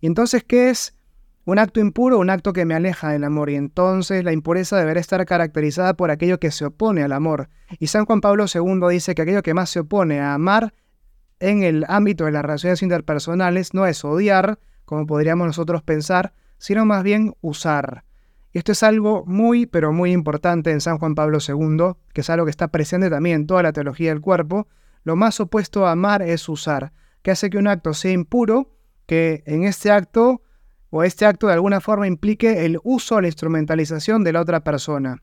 Y 0.01 0.07
entonces, 0.07 0.45
¿qué 0.45 0.71
es 0.71 0.96
un 1.47 1.61
acto 1.61 1.79
impuro, 1.79 2.19
un 2.19 2.29
acto 2.29 2.53
que 2.53 2.65
me 2.65 2.75
aleja 2.75 3.11
del 3.11 3.23
amor, 3.23 3.51
y 3.51 3.55
entonces 3.55 4.25
la 4.25 4.33
impureza 4.33 4.77
deberá 4.77 4.99
estar 4.99 5.25
caracterizada 5.25 5.95
por 5.95 6.11
aquello 6.11 6.41
que 6.41 6.51
se 6.51 6.65
opone 6.65 7.05
al 7.05 7.13
amor. 7.13 7.49
Y 7.79 7.87
San 7.87 8.05
Juan 8.05 8.21
Pablo 8.21 8.47
II 8.53 8.81
dice 8.91 9.15
que 9.15 9.23
aquello 9.23 9.45
que 9.45 9.55
más 9.55 9.71
se 9.71 9.81
opone 9.81 10.19
a 10.19 10.35
amar 10.35 10.75
en 11.39 11.63
el 11.63 11.85
ámbito 11.89 12.25
de 12.25 12.33
las 12.33 12.43
relaciones 12.43 12.83
interpersonales 12.83 13.75
no 13.75 13.87
es 13.87 14.05
odiar, 14.05 14.59
como 14.85 15.07
podríamos 15.07 15.47
nosotros 15.47 15.85
pensar, 15.85 16.35
sino 16.59 16.85
más 16.85 17.05
bien 17.05 17.35
usar. 17.41 18.03
Y 18.53 18.59
esto 18.59 18.73
es 18.73 18.83
algo 18.83 19.25
muy, 19.25 19.67
pero 19.67 19.93
muy 19.93 20.11
importante 20.11 20.73
en 20.73 20.81
San 20.81 20.99
Juan 20.99 21.15
Pablo 21.15 21.39
II, 21.47 21.93
que 22.13 22.23
es 22.23 22.31
algo 22.31 22.47
que 22.47 22.51
está 22.51 22.69
presente 22.69 23.09
también 23.09 23.37
en 23.37 23.47
toda 23.47 23.63
la 23.63 23.73
teología 23.73 24.09
del 24.09 24.21
cuerpo. 24.21 24.67
Lo 25.05 25.15
más 25.15 25.39
opuesto 25.39 25.87
a 25.87 25.93
amar 25.93 26.23
es 26.23 26.49
usar, 26.49 26.93
que 27.23 27.31
hace 27.31 27.51
que 27.51 27.59
un 27.59 27.69
acto 27.69 27.95
sea 27.95 28.11
impuro, 28.11 28.73
que 29.07 29.45
en 29.47 29.63
este 29.63 29.93
acto 29.93 30.43
o 30.97 31.05
este 31.05 31.27
acto 31.27 31.47
de 31.47 31.53
alguna 31.53 31.83
forma 31.83 32.07
implique 32.07 32.65
el 32.65 32.79
uso 32.83 33.17
o 33.17 33.21
la 33.21 33.29
instrumentalización 33.29 34.25
de 34.25 34.33
la 34.33 34.41
otra 34.41 34.61
persona. 34.61 35.23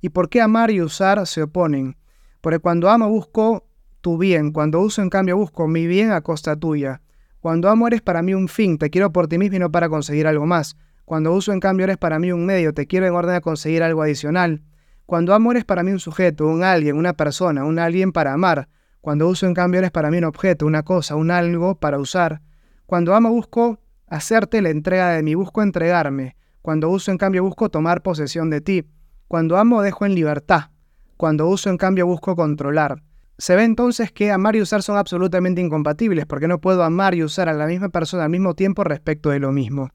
¿Y 0.00 0.08
por 0.08 0.28
qué 0.28 0.40
amar 0.40 0.72
y 0.72 0.82
usar 0.82 1.24
se 1.28 1.42
oponen? 1.42 1.96
Porque 2.40 2.58
cuando 2.58 2.90
amo 2.90 3.08
busco 3.08 3.64
tu 4.00 4.18
bien, 4.18 4.50
cuando 4.50 4.80
uso 4.80 5.02
en 5.02 5.10
cambio 5.10 5.36
busco 5.36 5.68
mi 5.68 5.86
bien 5.86 6.10
a 6.10 6.22
costa 6.22 6.56
tuya. 6.56 7.00
Cuando 7.38 7.68
amo 7.68 7.86
eres 7.86 8.02
para 8.02 8.22
mí 8.22 8.34
un 8.34 8.48
fin, 8.48 8.76
te 8.76 8.90
quiero 8.90 9.12
por 9.12 9.28
ti 9.28 9.38
mismo 9.38 9.56
y 9.56 9.60
no 9.60 9.70
para 9.70 9.88
conseguir 9.88 10.26
algo 10.26 10.46
más. 10.46 10.76
Cuando 11.04 11.32
uso 11.32 11.52
en 11.52 11.60
cambio 11.60 11.84
eres 11.84 11.96
para 11.96 12.18
mí 12.18 12.32
un 12.32 12.44
medio, 12.44 12.74
te 12.74 12.88
quiero 12.88 13.06
en 13.06 13.14
orden 13.14 13.36
a 13.36 13.40
conseguir 13.40 13.84
algo 13.84 14.02
adicional. 14.02 14.62
Cuando 15.06 15.32
amo 15.32 15.52
eres 15.52 15.64
para 15.64 15.84
mí 15.84 15.92
un 15.92 16.00
sujeto, 16.00 16.46
un 16.48 16.64
alguien, 16.64 16.96
una 16.96 17.12
persona, 17.12 17.64
un 17.64 17.78
alguien 17.78 18.10
para 18.10 18.32
amar. 18.32 18.68
Cuando 19.00 19.28
uso 19.28 19.46
en 19.46 19.54
cambio 19.54 19.78
eres 19.78 19.92
para 19.92 20.10
mí 20.10 20.18
un 20.18 20.24
objeto, 20.24 20.66
una 20.66 20.82
cosa, 20.82 21.14
un 21.14 21.30
algo 21.30 21.76
para 21.76 22.00
usar. 22.00 22.42
Cuando 22.86 23.14
amo 23.14 23.30
busco 23.30 23.78
hacerte 24.10 24.60
la 24.60 24.70
entrega 24.70 25.10
de 25.10 25.22
mí, 25.22 25.34
busco 25.34 25.62
entregarme. 25.62 26.36
Cuando 26.60 26.90
uso 26.90 27.10
en 27.10 27.16
cambio 27.16 27.42
busco 27.42 27.70
tomar 27.70 28.02
posesión 28.02 28.50
de 28.50 28.60
ti. 28.60 28.84
Cuando 29.28 29.56
amo 29.56 29.80
dejo 29.80 30.04
en 30.04 30.14
libertad. 30.14 30.70
Cuando 31.16 31.48
uso 31.48 31.70
en 31.70 31.78
cambio 31.78 32.06
busco 32.06 32.36
controlar. 32.36 33.02
Se 33.38 33.56
ve 33.56 33.64
entonces 33.64 34.12
que 34.12 34.30
amar 34.30 34.56
y 34.56 34.60
usar 34.60 34.82
son 34.82 34.98
absolutamente 34.98 35.62
incompatibles, 35.62 36.26
porque 36.26 36.48
no 36.48 36.60
puedo 36.60 36.82
amar 36.82 37.14
y 37.14 37.24
usar 37.24 37.48
a 37.48 37.54
la 37.54 37.66
misma 37.66 37.88
persona 37.88 38.24
al 38.24 38.30
mismo 38.30 38.54
tiempo 38.54 38.84
respecto 38.84 39.30
de 39.30 39.38
lo 39.38 39.50
mismo. 39.50 39.90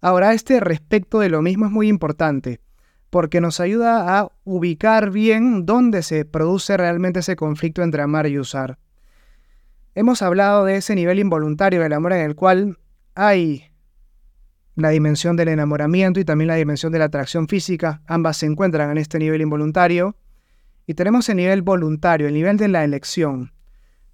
Ahora, 0.00 0.32
este 0.32 0.60
respecto 0.60 1.18
de 1.18 1.28
lo 1.28 1.42
mismo 1.42 1.66
es 1.66 1.72
muy 1.72 1.88
importante, 1.88 2.60
porque 3.10 3.40
nos 3.40 3.58
ayuda 3.58 4.18
a 4.18 4.28
ubicar 4.44 5.10
bien 5.10 5.66
dónde 5.66 6.02
se 6.02 6.24
produce 6.24 6.76
realmente 6.76 7.20
ese 7.20 7.34
conflicto 7.34 7.82
entre 7.82 8.02
amar 8.02 8.28
y 8.28 8.38
usar. 8.38 8.78
Hemos 9.94 10.22
hablado 10.22 10.64
de 10.64 10.76
ese 10.76 10.94
nivel 10.94 11.18
involuntario 11.18 11.82
del 11.82 11.92
amor 11.92 12.12
en 12.12 12.20
el 12.20 12.36
cual 12.36 12.78
hay 13.14 13.64
la 14.74 14.90
dimensión 14.90 15.36
del 15.36 15.48
enamoramiento 15.48 16.18
y 16.20 16.24
también 16.24 16.48
la 16.48 16.54
dimensión 16.54 16.92
de 16.92 16.98
la 16.98 17.06
atracción 17.06 17.46
física, 17.48 18.02
ambas 18.06 18.38
se 18.38 18.46
encuentran 18.46 18.90
en 18.90 18.98
este 18.98 19.18
nivel 19.18 19.42
involuntario, 19.42 20.16
y 20.86 20.94
tenemos 20.94 21.28
el 21.28 21.36
nivel 21.36 21.62
voluntario, 21.62 22.26
el 22.26 22.34
nivel 22.34 22.56
de 22.56 22.68
la 22.68 22.84
elección. 22.84 23.52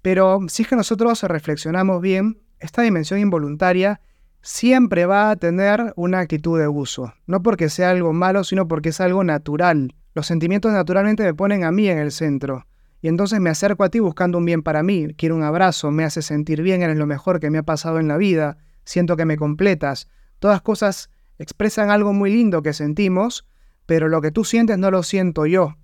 Pero 0.01 0.39
si 0.47 0.63
es 0.63 0.67
que 0.69 0.75
nosotros 0.75 1.23
reflexionamos 1.23 2.01
bien, 2.01 2.41
esta 2.59 2.81
dimensión 2.81 3.19
involuntaria 3.19 4.01
siempre 4.41 5.05
va 5.05 5.31
a 5.31 5.35
tener 5.35 5.93
una 5.95 6.19
actitud 6.19 6.59
de 6.59 6.67
uso. 6.67 7.13
No 7.25 7.41
porque 7.41 7.69
sea 7.69 7.89
algo 7.89 8.13
malo, 8.13 8.43
sino 8.43 8.67
porque 8.67 8.89
es 8.89 9.01
algo 9.01 9.23
natural. 9.23 9.95
Los 10.13 10.27
sentimientos 10.27 10.71
naturalmente 10.71 11.23
me 11.23 11.33
ponen 11.33 11.63
a 11.63 11.71
mí 11.71 11.89
en 11.89 11.97
el 11.97 12.11
centro. 12.11 12.65
Y 13.01 13.07
entonces 13.07 13.39
me 13.39 13.49
acerco 13.49 13.83
a 13.83 13.89
ti 13.89 13.99
buscando 13.99 14.37
un 14.37 14.45
bien 14.45 14.61
para 14.61 14.83
mí. 14.83 15.07
Quiero 15.17 15.35
un 15.35 15.43
abrazo, 15.43 15.91
me 15.91 16.03
hace 16.03 16.21
sentir 16.21 16.61
bien, 16.61 16.81
eres 16.81 16.97
lo 16.97 17.05
mejor 17.05 17.39
que 17.39 17.49
me 17.49 17.57
ha 17.57 17.63
pasado 17.63 17.99
en 17.99 18.07
la 18.07 18.17
vida. 18.17 18.57
Siento 18.89 19.15
que 19.15 19.25
me 19.25 19.37
completas. 19.37 20.07
Todas 20.39 20.61
cosas 20.61 21.09
expresan 21.37 21.89
algo 21.89 22.13
muy 22.13 22.31
lindo 22.31 22.61
que 22.61 22.73
sentimos, 22.73 23.47
pero 23.85 24.07
lo 24.07 24.21
que 24.21 24.31
tú 24.31 24.43
sientes 24.43 24.77
no 24.77 24.91
lo 24.91 25.03
siento 25.03 25.45
yo 25.45 25.75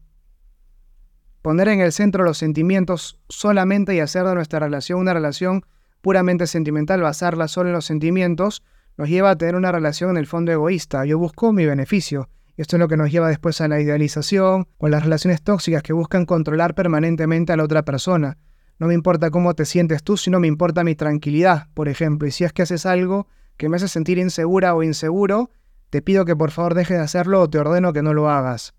poner 1.45 1.67
en 1.67 1.79
el 1.79 1.91
centro 1.91 2.23
los 2.23 2.39
sentimientos 2.39 3.19
solamente 3.29 3.93
y 3.93 3.99
hacer 3.99 4.25
de 4.25 4.33
nuestra 4.33 4.57
relación 4.57 4.99
una 4.99 5.13
relación 5.13 5.63
puramente 6.01 6.47
sentimental, 6.47 7.03
basarla 7.03 7.47
solo 7.47 7.69
en 7.69 7.75
los 7.75 7.85
sentimientos, 7.85 8.63
nos 8.97 9.09
lleva 9.09 9.29
a 9.29 9.35
tener 9.35 9.55
una 9.55 9.71
relación 9.71 10.09
en 10.09 10.17
el 10.17 10.25
fondo 10.25 10.51
egoísta. 10.51 11.05
Yo 11.05 11.19
busco 11.19 11.53
mi 11.53 11.67
beneficio. 11.67 12.29
Esto 12.57 12.77
es 12.77 12.79
lo 12.79 12.87
que 12.87 12.97
nos 12.97 13.11
lleva 13.11 13.29
después 13.29 13.61
a 13.61 13.67
la 13.67 13.79
idealización 13.79 14.67
o 14.79 14.87
a 14.87 14.89
las 14.89 15.03
relaciones 15.03 15.43
tóxicas 15.43 15.83
que 15.83 15.93
buscan 15.93 16.25
controlar 16.25 16.73
permanentemente 16.73 17.53
a 17.53 17.57
la 17.57 17.65
otra 17.65 17.85
persona. 17.85 18.39
No 18.77 18.87
me 18.87 18.93
importa 18.93 19.31
cómo 19.31 19.53
te 19.53 19.65
sientes 19.65 20.03
tú, 20.03 20.17
sino 20.17 20.39
me 20.39 20.47
importa 20.47 20.83
mi 20.83 20.95
tranquilidad, 20.95 21.69
por 21.73 21.87
ejemplo. 21.87 22.27
Y 22.27 22.31
si 22.31 22.43
es 22.43 22.51
que 22.51 22.63
haces 22.63 22.85
algo 22.85 23.27
que 23.57 23.69
me 23.69 23.77
hace 23.77 23.87
sentir 23.87 24.17
insegura 24.17 24.75
o 24.75 24.83
inseguro, 24.83 25.49
te 25.89 26.01
pido 26.01 26.25
que 26.25 26.35
por 26.35 26.51
favor 26.51 26.73
dejes 26.73 26.97
de 26.97 27.03
hacerlo 27.03 27.41
o 27.41 27.49
te 27.49 27.57
ordeno 27.57 27.93
que 27.93 28.01
no 28.01 28.13
lo 28.13 28.29
hagas. 28.29 28.73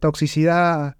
Toxicidad 0.00 0.96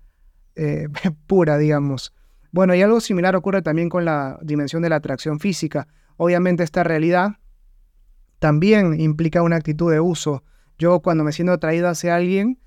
eh, 0.57 0.89
pura, 1.27 1.57
digamos. 1.57 2.13
Bueno, 2.51 2.75
y 2.75 2.83
algo 2.83 3.01
similar 3.01 3.37
ocurre 3.37 3.63
también 3.63 3.89
con 3.89 4.05
la 4.05 4.39
dimensión 4.43 4.83
de 4.83 4.91
la 4.91 4.97
atracción 4.97 5.41
física. 5.41 5.87
Obviamente 6.17 6.65
esta 6.65 6.83
realidad 6.83 7.37
también 8.39 9.01
implica 9.01 9.43
una 9.43 9.57
actitud 9.57 9.91
de 9.91 10.01
uso. 10.01 10.45
Yo 10.79 11.01
cuando 11.01 11.25
me 11.25 11.33
siento 11.33 11.53
atraído 11.53 11.89
hacia 11.89 12.17
alguien, 12.17 12.59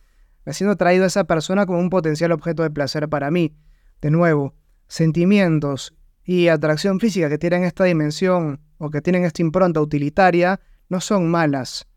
me 0.45 0.53
siento 0.53 0.73
atraído 0.73 1.03
a 1.03 1.07
esa 1.07 1.25
persona 1.25 1.65
como 1.65 1.79
un 1.79 1.89
potencial 1.89 2.31
objeto 2.31 2.63
de 2.63 2.71
placer 2.71 3.07
para 3.09 3.31
mí. 3.31 3.55
De 4.01 4.11
nuevo, 4.11 4.55
sentimientos 4.91 5.95
y 6.25 6.49
atracción 6.49 6.99
física 6.99 7.29
que 7.29 7.37
tienen 7.37 7.63
esta 7.63 7.85
dimensión 7.85 8.59
o 8.77 8.89
que 8.89 9.01
tienen 9.01 9.23
esta 9.23 9.41
impronta 9.41 9.79
utilitaria 9.79 10.59
no 10.89 10.99
son 10.99 11.31
malas. 11.31 11.87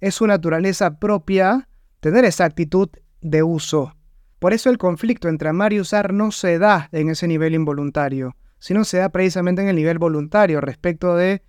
Es 0.00 0.14
su 0.14 0.28
naturaleza 0.28 1.00
propia 1.00 1.68
tener 1.98 2.24
esa 2.24 2.44
actitud 2.44 2.88
de 3.20 3.42
uso. 3.42 3.96
Por 4.38 4.52
eso 4.52 4.70
el 4.70 4.78
conflicto 4.78 5.28
entre 5.28 5.48
amar 5.48 5.72
y 5.72 5.80
usar 5.80 6.12
no 6.12 6.30
se 6.30 6.60
da 6.60 6.88
en 6.92 7.10
ese 7.10 7.26
nivel 7.26 7.52
involuntario, 7.54 8.36
sino 8.60 8.84
se 8.84 8.98
da 8.98 9.08
precisamente 9.08 9.62
en 9.62 9.68
el 9.68 9.76
nivel 9.76 9.98
voluntario 9.98 10.60
respecto 10.60 11.16
de, 11.16 11.42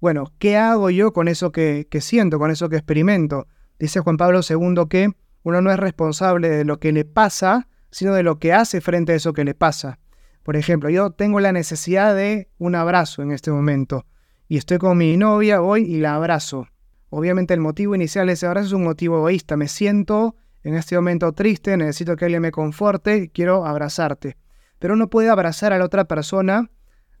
bueno, 0.00 0.34
¿qué 0.38 0.58
hago 0.58 0.90
yo 0.90 1.14
con 1.14 1.28
eso 1.28 1.50
que, 1.50 1.86
siento, 2.00 2.38
con 2.38 2.50
eso 2.50 2.68
que 2.68 2.76
experimento? 2.76 3.46
Dice 3.78 4.00
Juan 4.00 4.18
Pablo 4.18 4.40
II 4.46 4.84
que 4.90 5.12
uno 5.44 5.62
no 5.62 5.70
es 5.70 5.78
responsable 5.78 6.50
de 6.50 6.64
lo 6.66 6.78
que 6.78 6.92
le 6.92 7.06
pasa, 7.06 7.68
sino 7.90 8.12
de 8.12 8.22
lo 8.22 8.38
que 8.38 8.52
hace 8.52 8.82
frente 8.82 9.12
a 9.12 9.14
eso 9.14 9.32
que 9.32 9.44
le 9.44 9.54
pasa. 9.54 9.98
Por 10.42 10.56
ejemplo, 10.56 10.90
yo 10.90 11.10
tengo 11.10 11.40
la 11.40 11.52
necesidad 11.52 12.14
de 12.14 12.48
un 12.58 12.74
abrazo 12.74 13.22
en 13.22 13.30
este 13.30 13.50
momento 13.50 14.06
y 14.48 14.56
estoy 14.56 14.78
con 14.78 14.98
mi 14.98 15.16
novia, 15.16 15.60
voy 15.60 15.82
y 15.82 15.98
la 15.98 16.14
abrazo. 16.14 16.68
Obviamente 17.10 17.54
el 17.54 17.60
motivo 17.60 17.94
inicial 17.94 18.26
de 18.26 18.34
ese 18.34 18.46
abrazo 18.46 18.66
es 18.68 18.72
un 18.72 18.84
motivo 18.84 19.18
egoísta. 19.18 19.56
Me 19.56 19.68
siento 19.68 20.36
en 20.62 20.74
este 20.74 20.96
momento 20.96 21.32
triste, 21.32 21.76
necesito 21.76 22.16
que 22.16 22.24
alguien 22.24 22.42
me 22.42 22.50
conforte, 22.50 23.30
quiero 23.30 23.66
abrazarte. 23.66 24.36
Pero 24.78 24.94
uno 24.94 25.08
puede 25.08 25.30
abrazar 25.30 25.72
a 25.72 25.78
la 25.78 25.84
otra 25.84 26.04
persona 26.04 26.70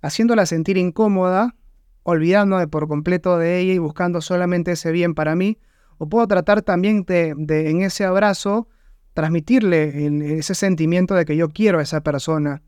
haciéndola 0.00 0.46
sentir 0.46 0.76
incómoda, 0.76 1.54
olvidándome 2.02 2.66
por 2.68 2.88
completo 2.88 3.38
de 3.38 3.60
ella 3.60 3.74
y 3.74 3.78
buscando 3.78 4.20
solamente 4.20 4.72
ese 4.72 4.90
bien 4.90 5.14
para 5.14 5.36
mí. 5.36 5.58
O 5.98 6.08
puedo 6.08 6.26
tratar 6.26 6.62
también 6.62 7.04
de, 7.04 7.34
en 7.48 7.82
ese 7.82 8.04
abrazo 8.04 8.68
transmitirle 9.14 10.38
ese 10.38 10.54
sentimiento 10.54 11.14
de 11.14 11.24
que 11.24 11.36
yo 11.36 11.50
quiero 11.50 11.78
a 11.78 11.82
esa 11.82 12.02
persona. 12.02 12.62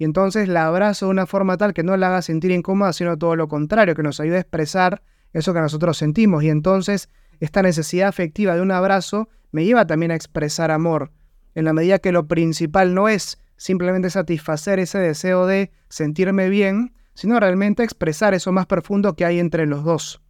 Y 0.00 0.04
entonces 0.04 0.48
la 0.48 0.66
abrazo 0.66 1.04
de 1.04 1.10
una 1.10 1.26
forma 1.26 1.58
tal 1.58 1.74
que 1.74 1.82
no 1.82 1.94
la 1.94 2.06
haga 2.06 2.22
sentir 2.22 2.52
incómoda, 2.52 2.94
sino 2.94 3.18
todo 3.18 3.36
lo 3.36 3.48
contrario, 3.48 3.94
que 3.94 4.02
nos 4.02 4.18
ayude 4.18 4.38
a 4.38 4.40
expresar 4.40 5.02
eso 5.34 5.52
que 5.52 5.60
nosotros 5.60 5.98
sentimos. 5.98 6.42
Y 6.42 6.48
entonces 6.48 7.10
esta 7.38 7.60
necesidad 7.60 8.08
afectiva 8.08 8.54
de 8.54 8.62
un 8.62 8.70
abrazo 8.70 9.28
me 9.52 9.62
lleva 9.62 9.86
también 9.86 10.10
a 10.10 10.14
expresar 10.14 10.70
amor, 10.70 11.12
en 11.54 11.66
la 11.66 11.74
medida 11.74 11.98
que 11.98 12.12
lo 12.12 12.26
principal 12.26 12.94
no 12.94 13.10
es 13.10 13.38
simplemente 13.58 14.08
satisfacer 14.08 14.78
ese 14.78 14.98
deseo 14.98 15.46
de 15.46 15.70
sentirme 15.90 16.48
bien, 16.48 16.94
sino 17.12 17.38
realmente 17.38 17.82
expresar 17.82 18.32
eso 18.32 18.52
más 18.52 18.64
profundo 18.64 19.16
que 19.16 19.26
hay 19.26 19.38
entre 19.38 19.66
los 19.66 19.84
dos. 19.84 20.22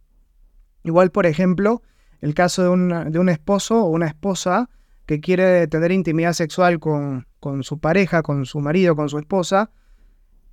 Igual, 0.83 1.11
por 1.11 1.25
ejemplo, 1.25 1.81
el 2.19 2.33
caso 2.33 2.63
de, 2.63 2.69
un 3.19 3.29
esposo 3.29 3.85
o 3.85 3.89
una 3.89 4.07
esposa 4.07 4.69
que 5.05 5.21
quiere 5.21 5.65
tener 5.67 5.93
intimidad 5.93 6.33
sexual 6.33 6.81
con, 6.81 7.25
con 7.41 7.63
su 7.63 7.79
pareja, 7.79 8.21
con 8.21 8.45
su 8.45 8.61
marido, 8.61 8.95
con 8.95 9.09
su 9.09 9.17
esposa, 9.17 9.71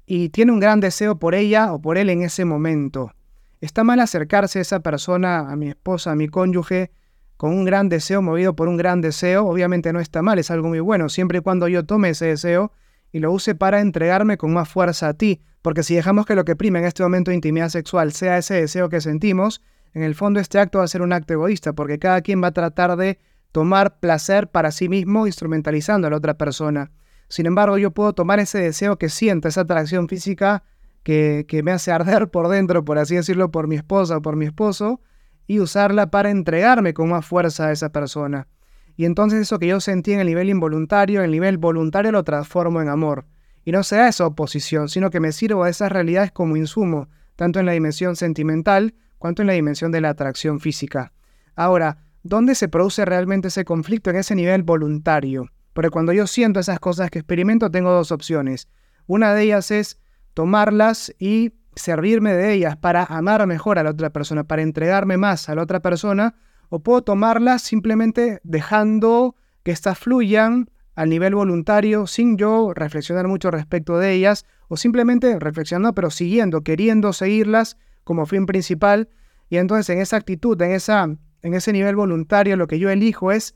y 0.07 0.31
tiene 0.31 0.51
un 0.51 0.59
gran 0.59 0.81
deseo 0.81 1.19
por 1.19 1.35
ella 1.37 1.73
o 1.73 1.81
por 1.81 1.99
él 1.99 2.09
en 2.11 2.23
ese 2.23 2.45
momento. 2.45 3.13
Está 3.61 3.85
mal 3.85 4.01
acercarse 4.01 4.59
a 4.59 4.63
esa 4.63 4.81
persona, 4.81 5.51
a 5.51 5.55
mi 5.55 5.69
esposa, 5.69 6.13
a 6.13 6.15
mi 6.17 6.29
cónyuge, 6.29 6.91
con 7.37 7.53
un 7.53 7.65
gran 7.65 7.89
deseo, 7.89 8.23
movido 8.23 8.57
por 8.57 8.69
un 8.69 8.79
gran 8.79 9.03
deseo, 9.03 9.47
obviamente 9.47 9.93
no 9.93 10.01
está 10.01 10.23
mal, 10.23 10.39
es 10.39 10.51
algo 10.51 10.69
muy 10.69 10.81
bueno, 10.81 11.09
siempre 11.09 11.39
y 11.39 11.41
cuando 11.43 11.69
yo 11.69 11.85
tome 11.85 12.09
ese 12.09 12.27
deseo 12.27 12.73
y 13.13 13.21
lo 13.21 13.31
use 13.33 13.55
para 13.55 13.81
entregarme 13.81 14.39
con 14.39 14.53
más 14.53 14.69
fuerza 14.69 15.09
a 15.09 15.15
ti, 15.15 15.43
porque 15.61 15.83
si 15.83 15.95
dejamos 15.95 16.25
que 16.25 16.35
lo 16.35 16.45
que 16.45 16.57
prime 16.57 16.79
en 16.79 16.87
este 16.87 17.03
momento 17.03 17.31
de 17.31 17.37
intimidad 17.37 17.69
sexual 17.69 18.13
sea 18.13 18.39
ese 18.39 18.55
deseo 18.55 18.89
que 18.89 19.01
sentimos, 19.03 19.63
en 19.93 20.03
el 20.03 20.15
fondo 20.15 20.41
este 20.41 20.59
acto 20.59 20.79
va 20.79 20.85
a 20.85 20.89
ser 20.89 21.03
un 21.03 21.13
acto 21.13 21.35
egoísta, 21.35 21.75
porque 21.75 21.99
cada 21.99 22.23
quien 22.23 22.43
va 22.43 22.49
a 22.49 22.53
tratar 22.53 22.97
de 22.97 23.19
tomar 23.53 23.99
placer 24.01 24.49
para 24.49 24.71
sí 24.71 24.89
mismo 24.89 25.27
instrumentalizando 25.27 26.07
a 26.07 26.11
la 26.11 26.17
otra 26.17 26.35
persona. 26.39 26.91
Sin 27.29 27.47
embargo, 27.47 27.79
yo 27.79 27.91
puedo 27.91 28.13
tomar 28.13 28.41
ese 28.41 28.59
deseo 28.59 28.99
que 28.99 29.09
siento, 29.09 29.49
esa 29.49 29.63
atracción 29.63 30.09
física 30.09 30.65
que, 31.03 31.45
que 31.49 31.63
me 31.63 31.73
hace 31.73 31.93
arder 31.93 32.31
por 32.31 32.49
dentro, 32.49 32.85
por 32.85 32.99
así 32.99 33.17
decirlo, 33.17 33.51
por 33.51 33.67
mi 33.67 33.77
esposa 33.77 34.17
o 34.19 34.23
por 34.23 34.37
mi 34.37 34.47
esposo, 34.47 35.01
y 35.47 35.61
usarla 35.61 36.11
para 36.11 36.31
entregarme 36.31 36.95
con 36.95 37.09
más 37.09 37.27
fuerza 37.27 37.67
a 37.67 37.73
esa 37.73 37.91
persona. 37.91 38.49
Y 38.97 39.05
entonces 39.05 39.41
eso 39.41 39.59
que 39.59 39.69
yo 39.69 39.81
sentí 39.81 40.13
en 40.13 40.21
el 40.21 40.27
nivel 40.27 40.51
involuntario, 40.51 41.21
en 41.21 41.27
el 41.27 41.31
nivel 41.31 41.57
voluntario 41.57 42.13
lo 42.13 42.25
transformo 42.25 42.83
en 42.83 42.89
amor. 42.89 43.27
Y 43.65 43.71
no 43.71 43.83
sea 43.83 44.09
esa 44.09 44.27
oposición, 44.27 44.89
sino 44.89 45.11
que 45.11 45.21
me 45.21 45.33
sirvo 45.33 45.65
de 45.65 45.71
esas 45.71 45.93
realidades 45.93 46.33
como 46.33 46.57
insumo, 46.57 47.09
tanto 47.37 47.61
en 47.61 47.67
la 47.67 47.73
dimensión 47.73 48.17
sentimental 48.17 48.95
cuanto 49.19 49.43
en 49.43 49.47
la 49.47 49.53
dimensión 49.53 49.93
de 49.93 50.01
la 50.01 50.11
atracción 50.11 50.59
física. 50.59 51.13
Ahora, 51.55 51.99
¿dónde 52.29 52.55
se 52.55 52.69
produce 52.69 53.05
realmente 53.05 53.49
ese 53.49 53.65
conflicto 53.65 54.11
en 54.11 54.17
ese 54.17 54.35
nivel 54.35 54.63
voluntario? 54.63 55.51
Porque 55.73 55.91
cuando 55.91 56.13
yo 56.13 56.27
siento 56.27 56.61
esas 56.61 56.79
cosas 56.79 57.11
que 57.11 57.19
experimento 57.19 57.71
tengo 57.71 57.91
dos 57.91 58.13
opciones. 58.13 58.69
Una 59.07 59.33
de 59.33 59.45
ellas 59.45 59.71
es 59.71 59.99
tomarlas 60.35 61.15
y 61.19 61.53
servirme 61.75 62.35
de 62.35 62.53
ellas 62.53 62.77
para 62.77 63.05
amar 63.05 63.47
mejor 63.47 63.79
a 63.79 63.83
la 63.83 63.91
otra 63.91 64.11
persona, 64.11 64.45
para 64.45 64.63
entregarme 64.63 65.17
más 65.17 65.49
a 65.49 65.55
la 65.55 65.63
otra 65.63 65.81
persona, 65.81 66.35
o 66.69 66.81
puedo 66.81 67.03
tomarlas 67.03 67.63
simplemente 67.63 68.41
dejando 68.45 69.37
que 69.63 69.71
éstas 69.71 69.99
fluyan 69.99 70.71
al 70.95 71.09
nivel 71.09 71.35
voluntario 71.35 72.07
sin 72.07 72.37
yo 72.37 72.73
reflexionar 72.75 73.29
mucho 73.29 73.51
respecto 73.51 73.99
de 73.99 74.13
ellas, 74.13 74.45
o 74.69 74.77
simplemente 74.77 75.39
reflexionando 75.39 75.95
pero 75.95 76.11
siguiendo, 76.11 76.63
queriendo 76.63 77.13
seguirlas 77.13 77.79
como 78.05 78.27
fin 78.27 78.45
principal, 78.47 79.09
y 79.49 79.57
entonces 79.57 79.89
en 79.91 80.03
esa 80.03 80.17
actitud, 80.17 80.61
en, 80.61 80.73
esa, 80.73 81.09
en 81.43 81.55
ese 81.55 81.73
nivel 81.73 81.97
voluntario, 81.97 82.57
lo 82.57 82.67
que 82.67 82.79
yo 82.79 82.91
elijo 82.91 83.33
es 83.33 83.55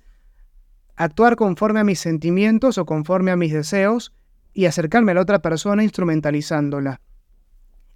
actuar 0.97 1.37
conforme 1.37 1.81
a 1.81 1.85
mis 1.85 1.99
sentimientos 1.99 2.79
o 2.79 2.87
conforme 2.87 3.31
a 3.31 3.37
mis 3.37 3.53
deseos 3.53 4.13
y 4.53 4.67
acercarme 4.67 5.13
a 5.13 5.15
la 5.17 5.23
otra 5.23 5.41
persona 5.41 5.83
instrumentalizándola. 5.83 7.01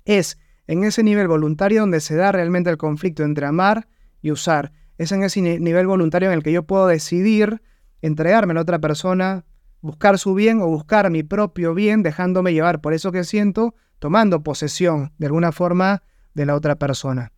Es 0.05 0.39
en 0.67 0.85
ese 0.85 1.03
nivel 1.03 1.29
voluntario 1.29 1.81
donde 1.81 2.01
se 2.01 2.17
da 2.17 2.33
realmente 2.33 2.71
el 2.71 2.77
conflicto 2.77 3.23
entre 3.23 3.47
amar 3.47 3.89
y 4.23 4.31
usar. 4.31 4.73
Es 4.99 5.13
en 5.13 5.23
ese 5.23 5.41
nivel 5.41 5.87
voluntario 5.87 6.31
en 6.31 6.35
el 6.35 6.43
que 6.43 6.53
yo 6.53 6.65
puedo 6.65 6.87
decidir 6.87 7.63
entregarme 8.03 8.53
a 8.53 8.55
la 8.55 8.61
otra 8.63 8.79
persona, 8.79 9.45
buscar 9.81 10.19
su 10.19 10.35
bien 10.35 10.61
o 10.61 10.67
buscar 10.67 11.11
mi 11.11 11.23
propio 11.23 11.75
bien, 11.75 12.03
dejándome 12.03 12.53
llevar 12.53 12.81
por 12.81 12.95
eso 12.95 13.13
que 13.13 13.25
siento, 13.25 13.75
tomando 13.99 14.43
posesión 14.43 15.13
de 15.19 15.27
alguna 15.27 15.53
forma 15.53 16.03
de 16.35 16.47
la 16.47 16.55
otra 16.55 16.77
persona. 16.77 17.33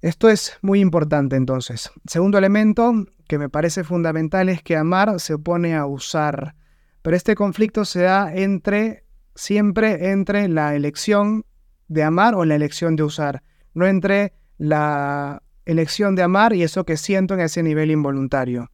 Esto 0.00 0.30
es 0.30 0.56
muy 0.62 0.80
importante 0.80 1.36
entonces. 1.36 1.90
Segundo 2.06 2.38
elemento 2.38 2.92
que 3.28 3.38
me 3.38 3.50
parece 3.50 3.84
fundamental 3.84 4.48
es 4.48 4.62
que 4.62 4.76
amar 4.76 5.20
se 5.20 5.34
opone 5.34 5.74
a 5.74 5.84
usar. 5.84 6.54
Pero 7.02 7.16
este 7.16 7.34
conflicto 7.34 7.84
se 7.84 8.02
da 8.02 8.34
entre, 8.34 9.04
siempre 9.34 10.10
entre 10.10 10.48
la 10.48 10.74
elección 10.74 11.44
de 11.88 12.02
amar 12.02 12.34
o 12.34 12.44
la 12.44 12.54
elección 12.54 12.96
de 12.96 13.02
usar, 13.02 13.42
no 13.74 13.86
entre 13.86 14.32
la 14.58 15.42
elección 15.64 16.14
de 16.14 16.22
amar 16.22 16.54
y 16.54 16.62
eso 16.62 16.84
que 16.84 16.96
siento 16.96 17.34
en 17.34 17.40
ese 17.40 17.62
nivel 17.62 17.90
involuntario. 17.90 18.70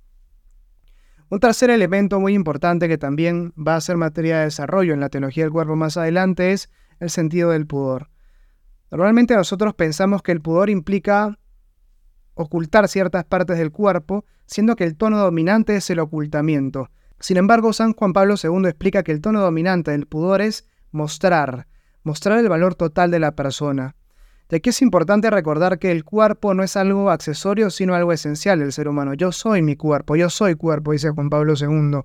Un 1.28 1.40
tercer 1.40 1.70
elemento 1.70 2.20
muy 2.20 2.34
importante 2.34 2.88
que 2.88 2.98
también 2.98 3.52
va 3.56 3.74
a 3.74 3.80
ser 3.80 3.96
materia 3.96 4.38
de 4.38 4.44
desarrollo 4.44 4.94
en 4.94 5.00
la 5.00 5.08
teología 5.08 5.42
del 5.42 5.52
cuerpo 5.52 5.74
más 5.74 5.96
adelante 5.96 6.52
es 6.52 6.70
el 7.00 7.10
sentido 7.10 7.50
del 7.50 7.66
pudor. 7.66 8.10
Normalmente 8.90 9.34
nosotros 9.34 9.74
pensamos 9.74 10.22
que 10.22 10.32
el 10.32 10.40
pudor 10.40 10.70
implica 10.70 11.38
ocultar 12.34 12.88
ciertas 12.88 13.24
partes 13.24 13.58
del 13.58 13.72
cuerpo, 13.72 14.24
siendo 14.46 14.76
que 14.76 14.84
el 14.84 14.96
tono 14.96 15.18
dominante 15.18 15.76
es 15.76 15.90
el 15.90 15.98
ocultamiento. 15.98 16.90
Sin 17.18 17.38
embargo, 17.38 17.72
San 17.72 17.94
Juan 17.94 18.12
Pablo 18.12 18.34
II 18.42 18.66
explica 18.66 19.02
que 19.02 19.12
el 19.12 19.20
tono 19.20 19.40
dominante 19.40 19.90
del 19.90 20.06
pudor 20.06 20.42
es 20.42 20.68
mostrar, 20.92 21.66
mostrar 22.02 22.38
el 22.38 22.48
valor 22.48 22.74
total 22.74 23.10
de 23.10 23.18
la 23.18 23.34
persona. 23.34 23.96
De 24.48 24.58
aquí 24.58 24.70
es 24.70 24.82
importante 24.82 25.28
recordar 25.30 25.78
que 25.78 25.90
el 25.90 26.04
cuerpo 26.04 26.54
no 26.54 26.62
es 26.62 26.76
algo 26.76 27.10
accesorio, 27.10 27.70
sino 27.70 27.94
algo 27.94 28.12
esencial 28.12 28.60
del 28.60 28.72
ser 28.72 28.86
humano. 28.86 29.14
Yo 29.14 29.32
soy 29.32 29.62
mi 29.62 29.74
cuerpo, 29.74 30.14
yo 30.14 30.30
soy 30.30 30.54
cuerpo, 30.54 30.92
dice 30.92 31.10
Juan 31.10 31.30
Pablo 31.30 31.54
II. 31.58 32.02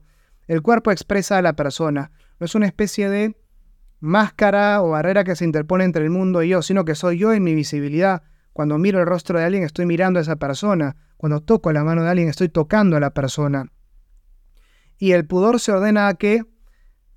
El 0.48 0.62
cuerpo 0.62 0.92
expresa 0.92 1.38
a 1.38 1.42
la 1.42 1.54
persona, 1.54 2.12
no 2.40 2.46
es 2.46 2.56
una 2.56 2.66
especie 2.66 3.10
de 3.10 3.36
máscara 4.02 4.82
o 4.82 4.90
barrera 4.90 5.24
que 5.24 5.36
se 5.36 5.46
interpone 5.46 5.86
entre 5.86 6.04
el 6.04 6.10
mundo 6.10 6.44
y 6.44 6.50
yo, 6.50 6.62
sino 6.62 6.84
que 6.84 6.96
soy 6.96 7.18
yo 7.18 7.32
en 7.32 7.44
mi 7.44 7.56
visibilidad. 7.56 8.24
Cuando 8.52 8.78
miro 8.78 9.00
el 9.00 9.06
rostro 9.06 9.40
de 9.40 9.46
alguien 9.46 9.64
estoy 9.64 9.86
mirando 9.86 10.20
a 10.20 10.24
esa 10.24 10.36
persona. 10.36 10.98
Cuando 11.16 11.40
toco 11.40 11.72
la 11.72 11.84
mano 11.84 12.04
de 12.04 12.10
alguien 12.10 12.28
estoy 12.28 12.50
tocando 12.50 12.98
a 12.98 13.00
la 13.00 13.14
persona. 13.14 13.72
Y 14.98 15.14
el 15.14 15.26
pudor 15.26 15.60
se 15.60 15.72
ordena 15.72 16.08
a 16.08 16.16
que 16.16 16.44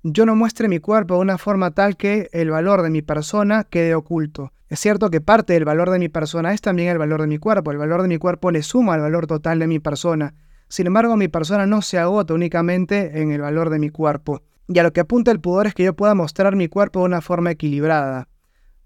yo 0.03 0.25
no 0.25 0.35
muestre 0.35 0.69
mi 0.69 0.79
cuerpo 0.79 1.15
de 1.15 1.21
una 1.21 1.37
forma 1.37 1.71
tal 1.71 1.97
que 1.97 2.29
el 2.31 2.51
valor 2.51 2.83
de 2.83 2.91
mi 2.91 3.01
persona 3.01 3.63
quede 3.63 3.95
oculto. 3.95 4.53
Es 4.69 4.79
cierto 4.79 5.09
que 5.09 5.21
parte 5.21 5.53
del 5.53 5.65
valor 5.65 5.89
de 5.89 5.99
mi 5.99 6.09
persona 6.09 6.53
es 6.53 6.61
también 6.61 6.89
el 6.89 6.97
valor 6.97 7.21
de 7.21 7.27
mi 7.27 7.37
cuerpo. 7.37 7.71
El 7.71 7.77
valor 7.77 8.01
de 8.01 8.07
mi 8.07 8.17
cuerpo 8.17 8.51
le 8.51 8.63
suma 8.63 8.93
al 8.93 9.01
valor 9.01 9.27
total 9.27 9.59
de 9.59 9.67
mi 9.67 9.79
persona. 9.79 10.35
Sin 10.69 10.87
embargo, 10.87 11.17
mi 11.17 11.27
persona 11.27 11.65
no 11.65 11.81
se 11.81 11.99
agota 11.99 12.33
únicamente 12.33 13.21
en 13.21 13.31
el 13.31 13.41
valor 13.41 13.69
de 13.69 13.79
mi 13.79 13.89
cuerpo. 13.89 14.41
Y 14.67 14.79
a 14.79 14.83
lo 14.83 14.93
que 14.93 15.01
apunta 15.01 15.31
el 15.31 15.39
pudor 15.39 15.67
es 15.67 15.73
que 15.73 15.83
yo 15.83 15.95
pueda 15.95 16.15
mostrar 16.15 16.55
mi 16.55 16.67
cuerpo 16.67 16.99
de 16.99 17.05
una 17.05 17.21
forma 17.21 17.51
equilibrada. 17.51 18.29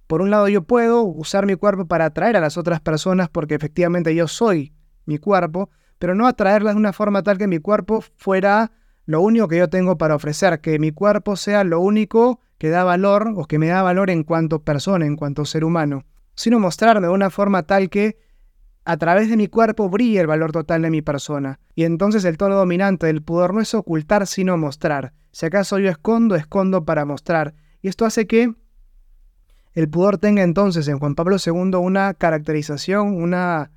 Por 0.07 0.21
un 0.21 0.29
lado 0.29 0.47
yo 0.47 0.63
puedo 0.63 1.03
usar 1.03 1.45
mi 1.45 1.55
cuerpo 1.55 1.85
para 1.85 2.05
atraer 2.05 2.35
a 2.35 2.41
las 2.41 2.57
otras 2.57 2.81
personas 2.81 3.29
porque 3.29 3.55
efectivamente 3.55 4.13
yo 4.15 4.27
soy 4.27 4.73
mi 5.05 5.19
cuerpo, 5.19 5.69
pero 5.99 6.15
no 6.15 6.27
atraerlas 6.27 6.73
de 6.73 6.79
una 6.79 6.93
forma 6.93 7.23
tal 7.23 7.37
que 7.37 7.47
mi 7.47 7.59
cuerpo 7.59 8.03
fuera 8.15 8.71
lo 9.05 9.21
único 9.21 9.47
que 9.47 9.57
yo 9.57 9.69
tengo 9.69 9.97
para 9.97 10.15
ofrecer, 10.15 10.61
que 10.61 10.79
mi 10.79 10.91
cuerpo 10.91 11.35
sea 11.35 11.63
lo 11.63 11.79
único 11.79 12.39
que 12.57 12.69
da 12.69 12.83
valor 12.83 13.33
o 13.35 13.45
que 13.45 13.57
me 13.57 13.67
da 13.67 13.81
valor 13.81 14.09
en 14.09 14.23
cuanto 14.23 14.63
persona, 14.63 15.05
en 15.05 15.15
cuanto 15.15 15.45
ser 15.45 15.63
humano, 15.63 16.05
sino 16.35 16.59
mostrarme 16.59 17.07
de 17.07 17.13
una 17.13 17.29
forma 17.29 17.63
tal 17.63 17.89
que 17.89 18.17
a 18.89 18.97
través 18.97 19.30
de 19.30 19.38
mi 19.38 19.47
cuerpo 19.47 19.88
brille 19.88 20.19
el 20.19 20.25
valor 20.25 20.52
total 20.52 20.82
de 20.82 20.89
mi 20.89 21.04
persona. 21.04 21.60
Y 21.75 21.84
entonces 21.84 22.25
el 22.25 22.38
tono 22.38 22.56
dominante 22.56 23.06
del 23.06 23.21
pudor 23.21 23.54
no 23.54 23.62
es 23.62 23.75
ocultar, 23.75 24.25
sino 24.25 24.58
mostrar. 24.58 25.13
Si 25.30 25.45
acaso 25.45 25.78
yo 25.78 25.91
escondo, 25.91 26.34
escondo 26.36 26.86
para 26.86 27.06
mostrar. 27.06 27.54
Y 27.84 27.88
esto 27.88 28.04
hace 28.08 28.25
que 28.25 28.52
el 29.73 29.89
pudor 29.91 30.17
tenga 30.17 30.41
entonces 30.41 30.88
en 30.88 30.97
Juan 30.97 31.13
Pablo 31.13 31.36
II 31.38 31.75
una 31.75 32.15
caracterización, 32.15 33.13
una 33.21 33.69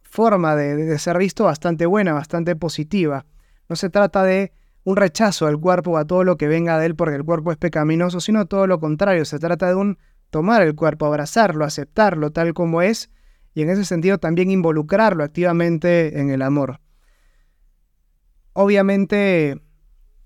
forma 0.00 0.56
de, 0.56 0.98
ser 0.98 1.18
visto 1.18 1.44
bastante 1.44 1.84
buena, 1.84 2.14
bastante 2.14 2.56
positiva. 2.56 3.26
No 3.68 3.76
se 3.76 3.90
trata 3.90 4.22
de 4.22 4.54
un 4.82 4.96
rechazo 4.96 5.46
al 5.46 5.60
cuerpo 5.60 5.98
a 5.98 6.06
todo 6.06 6.24
lo 6.24 6.38
que 6.38 6.48
venga 6.48 6.78
de 6.78 6.86
él 6.86 6.96
porque 6.96 7.16
el 7.16 7.24
cuerpo 7.24 7.52
es 7.52 7.58
pecaminoso, 7.58 8.20
sino 8.20 8.46
todo 8.46 8.66
lo 8.66 8.80
contrario. 8.80 9.26
Se 9.26 9.38
trata 9.38 9.68
de 9.68 9.74
un 9.74 9.98
tomar 10.30 10.62
el 10.62 10.74
cuerpo, 10.74 11.04
abrazarlo, 11.04 11.66
aceptarlo 11.66 12.30
tal 12.30 12.54
como 12.54 12.80
es 12.80 13.10
y 13.56 13.62
en 13.62 13.70
ese 13.70 13.86
sentido 13.86 14.18
también 14.18 14.50
involucrarlo 14.50 15.24
activamente 15.24 16.20
en 16.20 16.28
el 16.28 16.42
amor. 16.42 16.80
Obviamente 18.52 19.62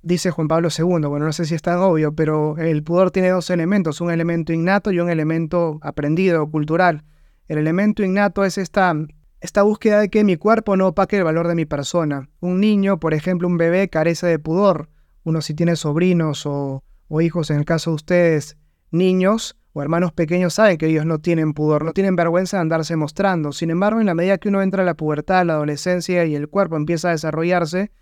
dice 0.03 0.33
Juan 0.33 0.49
Pablo 0.49 0.69
II, 0.77 1.07
bueno, 1.07 1.27
no 1.27 1.33
sé 1.33 1.45
si 1.45 1.55
es 1.55 1.63
tan 1.63 1.79
obvio, 1.79 2.13
pero 2.13 2.59
el 2.59 2.83
pudor 2.83 3.13
tiene 3.13 3.29
dos 3.29 3.49
elementos, 3.51 4.01
un 4.01 4.11
elemento 4.11 4.53
innato 4.53 4.91
y 4.91 4.99
un 4.99 5.09
elemento 5.09 5.79
aprendido, 5.81 6.51
cultural. 6.51 7.05
El 7.47 7.59
elemento 7.59 8.03
innato 8.03 8.45
es 8.45 8.59
esta, 8.59 8.97
esta 9.41 9.63
búsqueda 9.63 10.01
de 10.01 10.09
que 10.09 10.25
mi 10.25 10.37
cuerpo 10.37 10.77
no 10.77 10.89
opaque 10.89 11.17
el 11.17 11.23
valor 11.23 11.47
de 11.47 11.55
mi 11.55 11.67
persona. 11.67 12.29
Un 12.41 12.59
niño, 12.59 12.99
por 12.99 13.15
ejemplo, 13.15 13.47
un 13.47 13.59
bebé 13.59 13.89
carece 13.89 14.27
de 14.27 14.41
pudor. 14.41 14.89
Uno 15.23 15.41
si 15.41 15.55
tiene 15.55 15.77
sobrinos 15.77 16.47
o, 16.47 16.83
o 17.07 17.21
hijos, 17.21 17.53
en 17.53 17.59
el 17.59 17.65
caso 17.65 17.91
de 17.91 17.95
ustedes, 17.95 18.57
niños 18.91 19.60
o 19.73 19.83
hermanos 19.83 20.13
pequeños, 20.13 20.55
saben 20.55 20.79
que 20.79 20.87
ellos 20.87 21.07
no 21.07 21.19
tienen 21.19 21.55
pudor, 21.55 21.85
no 21.85 21.93
tienen 21.93 22.17
vergüenza 22.17 22.57
de 22.57 22.63
andarse 22.63 22.97
mostrando. 22.97 23.53
Sin 23.53 23.71
embargo, 23.71 24.01
en 24.01 24.07
la 24.07 24.15
medida 24.15 24.39
que 24.39 24.49
uno 24.49 24.63
entra 24.63 24.83
a 24.83 24.87
la 24.87 24.95
pubertad, 24.95 25.47
la 25.47 25.55
adolescencia 25.55 26.25
y 26.25 26.35
el 26.35 26.49
cuerpo 26.49 26.77
empieza 26.77 27.09
a 27.09 27.13
desarrollarse, 27.13 27.93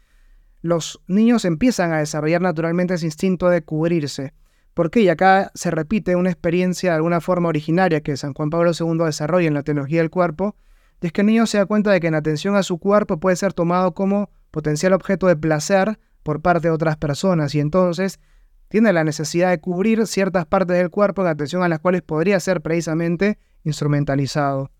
los 0.62 1.00
niños 1.06 1.44
empiezan 1.44 1.92
a 1.92 1.98
desarrollar 1.98 2.40
naturalmente 2.40 2.94
ese 2.94 3.06
instinto 3.06 3.48
de 3.48 3.62
cubrirse. 3.62 4.32
¿Por 4.74 4.90
qué? 4.90 5.00
Y 5.00 5.08
acá 5.08 5.50
se 5.54 5.70
repite 5.70 6.16
una 6.16 6.30
experiencia 6.30 6.90
de 6.90 6.96
alguna 6.96 7.20
forma 7.20 7.48
originaria 7.48 8.00
que 8.00 8.16
San 8.16 8.32
Juan 8.32 8.50
Pablo 8.50 8.72
II 8.78 9.04
desarrolla 9.04 9.48
en 9.48 9.54
la 9.54 9.62
teología 9.62 10.00
del 10.00 10.10
cuerpo, 10.10 10.56
es 11.00 11.12
que 11.12 11.20
el 11.20 11.26
niño 11.28 11.46
se 11.46 11.58
da 11.58 11.66
cuenta 11.66 11.90
de 11.90 12.00
que 12.00 12.08
en 12.08 12.14
atención 12.14 12.56
a 12.56 12.62
su 12.62 12.78
cuerpo 12.78 13.20
puede 13.20 13.36
ser 13.36 13.52
tomado 13.52 13.94
como 13.94 14.30
potencial 14.50 14.92
objeto 14.92 15.26
de 15.26 15.36
placer 15.36 15.98
por 16.22 16.42
parte 16.42 16.68
de 16.68 16.74
otras 16.74 16.96
personas 16.96 17.54
y 17.54 17.60
entonces 17.60 18.20
tiene 18.68 18.92
la 18.92 19.04
necesidad 19.04 19.50
de 19.50 19.60
cubrir 19.60 20.06
ciertas 20.06 20.46
partes 20.46 20.76
del 20.76 20.90
cuerpo 20.90 21.22
en 21.22 21.28
atención 21.28 21.62
a 21.62 21.68
las 21.68 21.80
cuales 21.80 22.02
podría 22.02 22.38
ser 22.40 22.60
precisamente 22.60 23.38
instrumentalizado. 23.64 24.70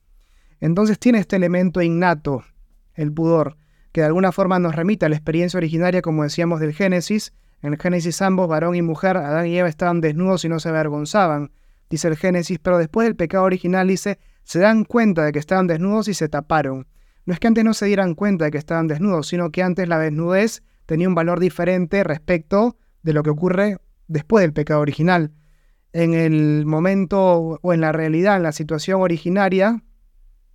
Entonces 0.60 0.98
tiene 0.98 1.18
este 1.18 1.36
elemento 1.36 1.80
innato, 1.82 2.44
el 2.94 3.12
pudor, 3.12 3.56
que 3.92 4.02
de 4.02 4.06
alguna 4.06 4.32
forma 4.32 4.58
nos 4.58 4.74
remite 4.74 5.06
a 5.06 5.08
la 5.08 5.16
experiencia 5.16 5.58
originaria, 5.58 6.02
como 6.02 6.22
decíamos, 6.22 6.60
del 6.60 6.74
Génesis. 6.74 7.32
En 7.62 7.72
el 7.72 7.80
Génesis 7.80 8.20
ambos, 8.22 8.48
varón 8.48 8.74
y 8.74 8.82
mujer, 8.82 9.16
Adán 9.16 9.46
y 9.46 9.58
Eva 9.58 9.68
estaban 9.68 10.00
desnudos 10.00 10.44
y 10.44 10.48
no 10.48 10.60
se 10.60 10.68
avergonzaban, 10.68 11.50
dice 11.90 12.08
el 12.08 12.16
Génesis, 12.16 12.58
pero 12.58 12.78
después 12.78 13.06
del 13.06 13.16
pecado 13.16 13.44
original 13.44 13.88
dice, 13.88 14.18
se 14.44 14.58
dan 14.58 14.84
cuenta 14.84 15.24
de 15.24 15.32
que 15.32 15.38
estaban 15.38 15.66
desnudos 15.66 16.08
y 16.08 16.14
se 16.14 16.28
taparon. 16.28 16.86
No 17.24 17.34
es 17.34 17.40
que 17.40 17.48
antes 17.48 17.64
no 17.64 17.74
se 17.74 17.86
dieran 17.86 18.14
cuenta 18.14 18.46
de 18.46 18.50
que 18.50 18.58
estaban 18.58 18.88
desnudos, 18.88 19.28
sino 19.28 19.50
que 19.50 19.62
antes 19.62 19.88
la 19.88 19.98
desnudez 19.98 20.62
tenía 20.86 21.08
un 21.08 21.14
valor 21.14 21.40
diferente 21.40 22.02
respecto 22.02 22.76
de 23.08 23.14
lo 23.14 23.22
que 23.22 23.30
ocurre 23.30 23.78
después 24.06 24.42
del 24.42 24.52
pecado 24.52 24.80
original. 24.80 25.32
En 25.94 26.12
el 26.12 26.66
momento 26.66 27.58
o 27.62 27.72
en 27.72 27.80
la 27.80 27.90
realidad, 27.90 28.36
en 28.36 28.42
la 28.42 28.52
situación 28.52 29.00
originaria, 29.00 29.82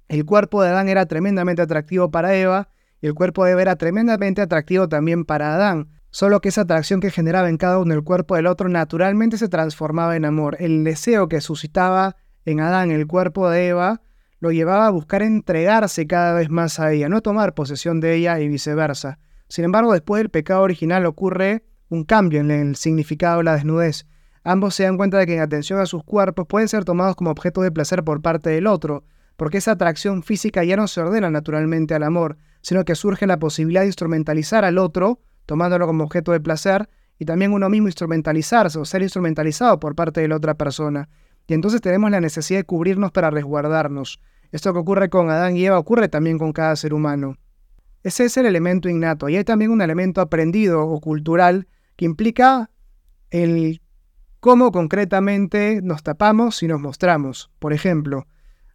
el 0.07 0.23
cuerpo 0.23 0.61
de 0.61 0.69
Adán 0.69 0.87
era 0.87 1.07
tremendamente 1.07 1.63
atractivo 1.63 2.11
para 2.11 2.35
Eva 2.35 2.69
y 3.01 3.07
el 3.07 3.15
cuerpo 3.15 3.43
de 3.43 3.53
Eva 3.53 3.63
era 3.63 3.75
tremendamente 3.75 4.39
atractivo 4.39 4.87
también 4.87 5.25
para 5.25 5.55
Adán. 5.55 5.89
Solo 6.11 6.41
que 6.41 6.49
esa 6.49 6.61
atracción 6.61 6.99
que 6.99 7.09
generaba 7.09 7.49
en 7.49 7.57
cada 7.57 7.79
uno 7.79 7.95
el 7.95 8.03
cuerpo 8.03 8.35
del 8.35 8.45
otro 8.45 8.69
naturalmente 8.69 9.39
se 9.39 9.49
transformaba 9.49 10.15
en 10.15 10.23
amor. 10.23 10.55
El 10.59 10.83
deseo 10.83 11.27
que 11.27 11.41
suscitaba 11.41 12.17
en 12.45 12.59
Adán 12.59 12.91
el 12.91 13.07
cuerpo 13.07 13.49
de 13.49 13.69
Eva 13.69 14.01
lo 14.37 14.51
llevaba 14.51 14.85
a 14.85 14.91
buscar 14.91 15.23
entregarse 15.23 16.05
cada 16.05 16.35
vez 16.35 16.51
más 16.51 16.79
a 16.79 16.91
ella, 16.91 17.09
no 17.09 17.21
tomar 17.21 17.55
posesión 17.55 17.99
de 17.99 18.13
ella 18.13 18.39
y 18.39 18.47
viceversa. 18.47 19.17
Sin 19.47 19.65
embargo, 19.65 19.93
después 19.93 20.19
del 20.19 20.29
pecado 20.29 20.61
original 20.61 21.07
ocurre 21.07 21.63
un 21.93 22.05
cambio 22.05 22.39
en 22.39 22.49
el 22.49 22.75
significado 22.75 23.37
de 23.37 23.43
la 23.43 23.53
desnudez. 23.53 24.07
ambos 24.43 24.73
se 24.73 24.83
dan 24.83 24.97
cuenta 24.97 25.19
de 25.19 25.27
que 25.27 25.35
en 25.35 25.41
atención 25.41 25.79
a 25.79 25.85
sus 25.85 26.03
cuerpos 26.03 26.47
pueden 26.47 26.67
ser 26.67 26.85
tomados 26.85 27.15
como 27.15 27.29
objeto 27.29 27.61
de 27.61 27.71
placer 27.71 28.03
por 28.03 28.19
parte 28.19 28.49
del 28.49 28.65
otro, 28.65 29.03
porque 29.37 29.59
esa 29.59 29.73
atracción 29.73 30.23
física 30.23 30.63
ya 30.63 30.75
no 30.75 30.87
se 30.87 31.01
ordena 31.01 31.29
naturalmente 31.29 31.93
al 31.93 32.01
amor, 32.01 32.37
sino 32.61 32.83
que 32.83 32.95
surge 32.95 33.27
la 33.27 33.37
posibilidad 33.37 33.81
de 33.81 33.87
instrumentalizar 33.87 34.65
al 34.65 34.79
otro, 34.79 35.19
tomándolo 35.45 35.85
como 35.85 36.03
objeto 36.03 36.31
de 36.31 36.39
placer, 36.39 36.89
y 37.19 37.25
también 37.25 37.53
uno 37.53 37.69
mismo 37.69 37.87
instrumentalizarse 37.87 38.79
o 38.79 38.85
ser 38.85 39.03
instrumentalizado 39.03 39.79
por 39.79 39.93
parte 39.93 40.19
de 40.19 40.27
la 40.27 40.37
otra 40.37 40.55
persona. 40.55 41.09
Y 41.45 41.53
entonces 41.53 41.79
tenemos 41.79 42.09
la 42.09 42.21
necesidad 42.21 42.61
de 42.61 42.63
cubrirnos 42.63 43.11
para 43.11 43.29
resguardarnos. 43.29 44.19
Esto 44.51 44.73
que 44.73 44.79
ocurre 44.79 45.09
con 45.09 45.29
Adán 45.29 45.55
y 45.55 45.65
Eva 45.65 45.77
ocurre 45.77 46.09
también 46.09 46.39
con 46.39 46.53
cada 46.53 46.75
ser 46.75 46.93
humano. 46.93 47.37
Ese 48.01 48.25
es 48.25 48.35
el 48.37 48.47
elemento 48.47 48.89
innato. 48.89 49.29
Y 49.29 49.37
hay 49.37 49.43
también 49.43 49.69
un 49.69 49.81
elemento 49.81 50.21
aprendido 50.21 50.87
o 50.87 50.99
cultural 50.99 51.67
implica 52.05 52.69
el 53.29 53.81
cómo 54.39 54.71
concretamente 54.71 55.79
nos 55.81 56.03
tapamos 56.03 56.61
y 56.63 56.67
nos 56.67 56.79
mostramos. 56.79 57.49
Por 57.59 57.73
ejemplo, 57.73 58.27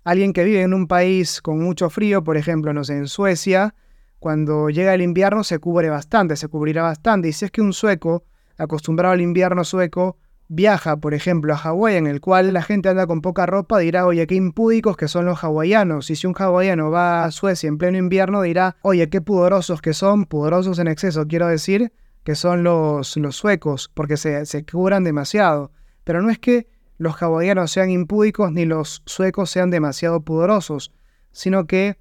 alguien 0.04 0.32
que 0.32 0.44
vive 0.44 0.62
en 0.62 0.74
un 0.74 0.86
país 0.86 1.42
con 1.42 1.60
mucho 1.60 1.90
frío, 1.90 2.24
por 2.24 2.36
ejemplo, 2.36 2.72
no 2.72 2.84
sé, 2.84 2.96
en 2.96 3.06
Suecia, 3.06 3.74
cuando 4.18 4.70
llega 4.70 4.94
el 4.94 5.02
invierno 5.02 5.44
se 5.44 5.58
cubre 5.58 5.90
bastante, 5.90 6.36
se 6.36 6.48
cubrirá 6.48 6.82
bastante. 6.82 7.28
Y 7.28 7.32
si 7.32 7.44
es 7.44 7.50
que 7.50 7.60
un 7.60 7.72
sueco, 7.72 8.24
acostumbrado 8.56 9.12
al 9.12 9.20
invierno 9.20 9.62
sueco, 9.62 10.16
viaja, 10.48 10.96
por 10.96 11.14
ejemplo, 11.14 11.52
a 11.52 11.56
Hawái, 11.56 11.96
en 11.96 12.06
el 12.06 12.20
cual 12.20 12.52
la 12.52 12.62
gente 12.62 12.88
anda 12.88 13.06
con 13.06 13.20
poca 13.20 13.46
ropa, 13.46 13.78
dirá, 13.78 14.06
oye, 14.06 14.26
qué 14.26 14.34
impúdicos 14.34 14.96
que 14.96 15.06
son 15.06 15.26
los 15.26 15.44
hawaianos. 15.44 16.10
Y 16.10 16.16
si 16.16 16.26
un 16.26 16.34
hawaiano 16.36 16.90
va 16.90 17.24
a 17.24 17.30
Suecia 17.30 17.68
en 17.68 17.78
pleno 17.78 17.98
invierno, 17.98 18.42
dirá, 18.42 18.76
oye, 18.82 19.08
qué 19.08 19.20
pudorosos 19.20 19.82
que 19.82 19.92
son, 19.92 20.24
pudorosos 20.24 20.78
en 20.78 20.88
exceso, 20.88 21.26
quiero 21.28 21.46
decir, 21.46 21.92
que 22.24 22.34
son 22.34 22.62
los, 22.62 23.16
los 23.16 23.36
suecos, 23.36 23.90
porque 23.94 24.16
se, 24.16 24.44
se 24.46 24.64
cubran 24.64 25.04
demasiado. 25.04 25.72
Pero 26.04 26.22
no 26.22 26.30
es 26.30 26.38
que 26.38 26.66
los 26.96 27.16
hawaianos 27.22 27.70
sean 27.70 27.90
impúdicos 27.90 28.52
ni 28.52 28.64
los 28.64 29.02
suecos 29.06 29.50
sean 29.50 29.70
demasiado 29.70 30.20
pudorosos, 30.20 30.92
sino 31.32 31.66
que 31.66 31.98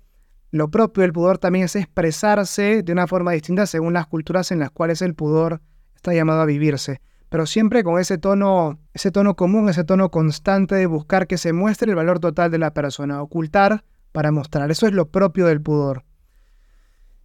lo 0.51 0.69
propio 0.69 1.01
del 1.01 1.13
pudor 1.13 1.37
también 1.37 1.65
es 1.65 1.75
expresarse 1.75 2.83
de 2.83 2.91
una 2.91 3.07
forma 3.07 3.31
distinta 3.31 3.65
según 3.65 3.93
las 3.93 4.07
culturas 4.07 4.51
en 4.51 4.59
las 4.59 4.71
cuales 4.71 5.01
el 5.01 5.13
pudor 5.13 5.61
está 5.95 6.13
llamado 6.13 6.41
a 6.41 6.45
vivirse 6.45 7.01
pero 7.29 7.45
siempre 7.45 7.83
con 7.83 7.99
ese 7.99 8.17
tono, 8.17 8.79
ese 8.93 9.11
tono 9.11 9.35
común, 9.35 9.69
ese 9.69 9.83
tono 9.83 10.09
constante 10.09 10.75
de 10.75 10.85
buscar 10.85 11.27
que 11.27 11.37
se 11.37 11.53
muestre 11.53 11.89
el 11.89 11.95
valor 11.95 12.19
total 12.19 12.51
de 12.51 12.57
la 12.57 12.73
persona, 12.73 13.21
ocultar 13.21 13.83
para 14.11 14.31
mostrar. 14.31 14.71
Eso 14.71 14.87
es 14.87 14.93
lo 14.93 15.09
propio 15.09 15.45
del 15.47 15.61
pudor. 15.61 16.05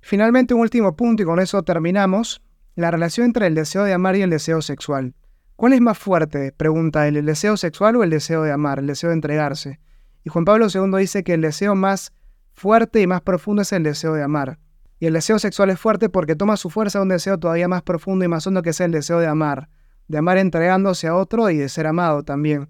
Finalmente, 0.00 0.54
un 0.54 0.60
último 0.60 0.96
punto 0.96 1.22
y 1.22 1.26
con 1.26 1.38
eso 1.38 1.62
terminamos, 1.62 2.42
la 2.74 2.90
relación 2.90 3.26
entre 3.26 3.46
el 3.46 3.54
deseo 3.54 3.84
de 3.84 3.92
amar 3.92 4.16
y 4.16 4.22
el 4.22 4.30
deseo 4.30 4.62
sexual. 4.62 5.14
¿Cuál 5.56 5.74
es 5.74 5.80
más 5.80 5.98
fuerte? 5.98 6.52
Pregunta 6.52 7.06
él, 7.06 7.16
¿el 7.16 7.26
deseo 7.26 7.56
sexual 7.56 7.96
o 7.96 8.02
el 8.02 8.10
deseo 8.10 8.42
de 8.42 8.52
amar, 8.52 8.78
el 8.78 8.86
deseo 8.86 9.10
de 9.10 9.14
entregarse? 9.14 9.80
Y 10.24 10.30
Juan 10.30 10.44
Pablo 10.44 10.66
II 10.72 10.98
dice 10.98 11.24
que 11.24 11.34
el 11.34 11.40
deseo 11.40 11.74
más 11.74 12.12
fuerte 12.52 13.00
y 13.00 13.06
más 13.06 13.20
profundo 13.22 13.62
es 13.62 13.72
el 13.72 13.82
deseo 13.82 14.14
de 14.14 14.22
amar. 14.22 14.58
Y 14.98 15.06
el 15.06 15.14
deseo 15.14 15.38
sexual 15.38 15.70
es 15.70 15.80
fuerte 15.80 16.08
porque 16.08 16.36
toma 16.36 16.56
su 16.56 16.70
fuerza 16.70 16.98
de 16.98 17.02
un 17.02 17.08
deseo 17.08 17.38
todavía 17.38 17.68
más 17.68 17.82
profundo 17.82 18.24
y 18.24 18.28
más 18.28 18.46
hondo 18.46 18.62
que 18.62 18.70
es 18.70 18.80
el 18.80 18.92
deseo 18.92 19.18
de 19.18 19.26
amar 19.26 19.68
de 20.08 20.18
amar 20.18 20.38
entregándose 20.38 21.08
a 21.08 21.16
otro 21.16 21.50
y 21.50 21.56
de 21.56 21.68
ser 21.68 21.86
amado 21.86 22.22
también. 22.22 22.68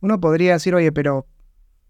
Uno 0.00 0.20
podría 0.20 0.54
decir, 0.54 0.74
oye, 0.74 0.92
pero 0.92 1.26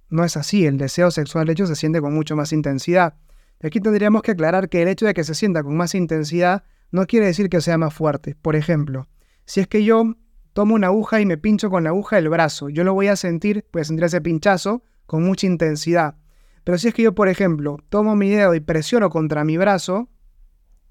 no 0.09 0.25
es 0.25 0.37
así, 0.37 0.66
el 0.66 0.79
deseo 0.79 1.11
sexual 1.11 1.46
de 1.46 1.53
hecho 1.53 1.66
se 1.66 1.77
siente 1.77 2.01
con 2.01 2.14
mucho 2.14 2.37
más 2.37 2.53
intensidad. 2.53 3.14
aquí 3.62 3.81
tendríamos 3.81 4.23
que 4.23 4.33
aclarar 4.33 4.68
que 4.68 4.83
el 4.83 4.88
hecho 4.88 5.07
de 5.07 5.14
que 5.14 5.25
se 5.25 5.35
sienta 5.35 5.62
con 5.62 5.77
más 5.77 5.94
intensidad 5.94 6.64
no 6.90 7.07
quiere 7.07 7.26
decir 7.26 7.48
que 7.48 7.61
sea 7.61 7.79
más 7.79 7.94
fuerte. 7.94 8.37
Por 8.40 8.57
ejemplo, 8.57 9.09
si 9.44 9.61
es 9.61 9.68
que 9.68 9.85
yo 9.85 10.14
tomo 10.53 10.74
una 10.74 10.88
aguja 10.88 11.20
y 11.20 11.26
me 11.26 11.38
pincho 11.38 11.70
con 11.70 11.85
la 11.85 11.90
aguja 11.90 12.18
el 12.18 12.29
brazo, 12.29 12.68
yo 12.68 12.85
lo 12.85 12.94
voy 12.94 13.09
a 13.09 13.16
sentir, 13.16 13.66
pues 13.70 13.87
sentir 13.87 14.05
ese 14.05 14.20
pinchazo 14.20 14.83
con 15.07 15.22
mucha 15.22 15.46
intensidad. 15.46 16.16
Pero 16.64 16.79
si 16.79 16.88
es 16.88 16.94
que 16.94 17.03
yo, 17.03 17.14
por 17.14 17.29
ejemplo, 17.29 17.79
tomo 17.88 18.16
mi 18.16 18.31
dedo 18.31 18.55
y 18.55 18.61
presiono 18.61 19.11
contra 19.11 19.44
mi 19.44 19.57
brazo, 19.57 20.09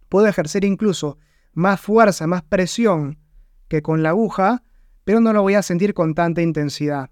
puedo 0.09 0.27
ejercer 0.27 0.65
incluso 0.65 1.17
más 1.53 1.79
fuerza, 1.79 2.27
más 2.27 2.43
presión 2.43 3.19
que 3.67 3.81
con 3.81 4.03
la 4.03 4.09
aguja, 4.09 4.63
pero 5.03 5.19
no 5.19 5.33
lo 5.33 5.41
voy 5.41 5.55
a 5.55 5.61
sentir 5.61 5.93
con 5.93 6.15
tanta 6.15 6.41
intensidad. 6.41 7.11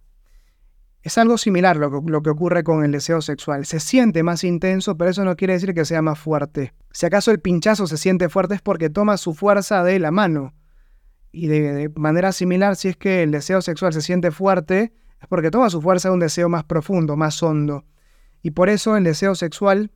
Es 1.08 1.18
algo 1.18 1.38
similar 1.38 1.78
lo 1.78 2.22
que, 2.22 2.30
ocurre 2.30 2.66
con 2.66 2.84
el 2.84 2.92
deseo 2.92 3.22
sexual. 3.22 3.66
Se 3.66 3.80
siente 3.80 4.24
más 4.24 4.44
intenso, 4.44 4.98
pero 4.98 5.10
eso 5.10 5.24
no 5.24 5.38
quiere 5.38 5.54
decir 5.54 5.74
que 5.74 5.86
sea 5.86 6.02
más 6.02 6.20
fuerte. 6.20 6.74
Si 6.92 7.06
acaso 7.06 7.32
el 7.32 7.40
pinchazo 7.40 7.88
se 7.88 7.96
siente 7.96 8.28
fuerte 8.28 8.56
es 8.56 8.62
porque 8.62 8.90
toma 8.90 9.16
su 9.16 9.34
fuerza 9.34 9.86
de 9.86 10.00
la 10.00 10.12
mano. 10.12 10.54
Y 11.32 11.48
de, 11.48 11.72
de 11.72 11.90
manera 11.96 12.34
similar, 12.34 12.76
si 12.76 12.90
es 12.90 12.98
que 12.98 13.24
el 13.24 13.32
deseo 13.32 13.62
sexual 13.62 13.94
se 13.94 14.02
siente 14.02 14.32
fuerte, 14.32 14.92
es 15.22 15.28
porque 15.30 15.50
toma 15.50 15.70
su 15.70 15.82
fuerza 15.82 16.10
de 16.10 16.16
un 16.16 16.20
deseo 16.20 16.50
más 16.50 16.66
profundo, 16.66 17.16
más 17.16 17.42
hondo. 17.42 17.86
Y 18.42 18.52
por 18.52 18.68
eso 18.68 18.98
el 18.98 19.06
deseo 19.06 19.34
sexual 19.34 19.92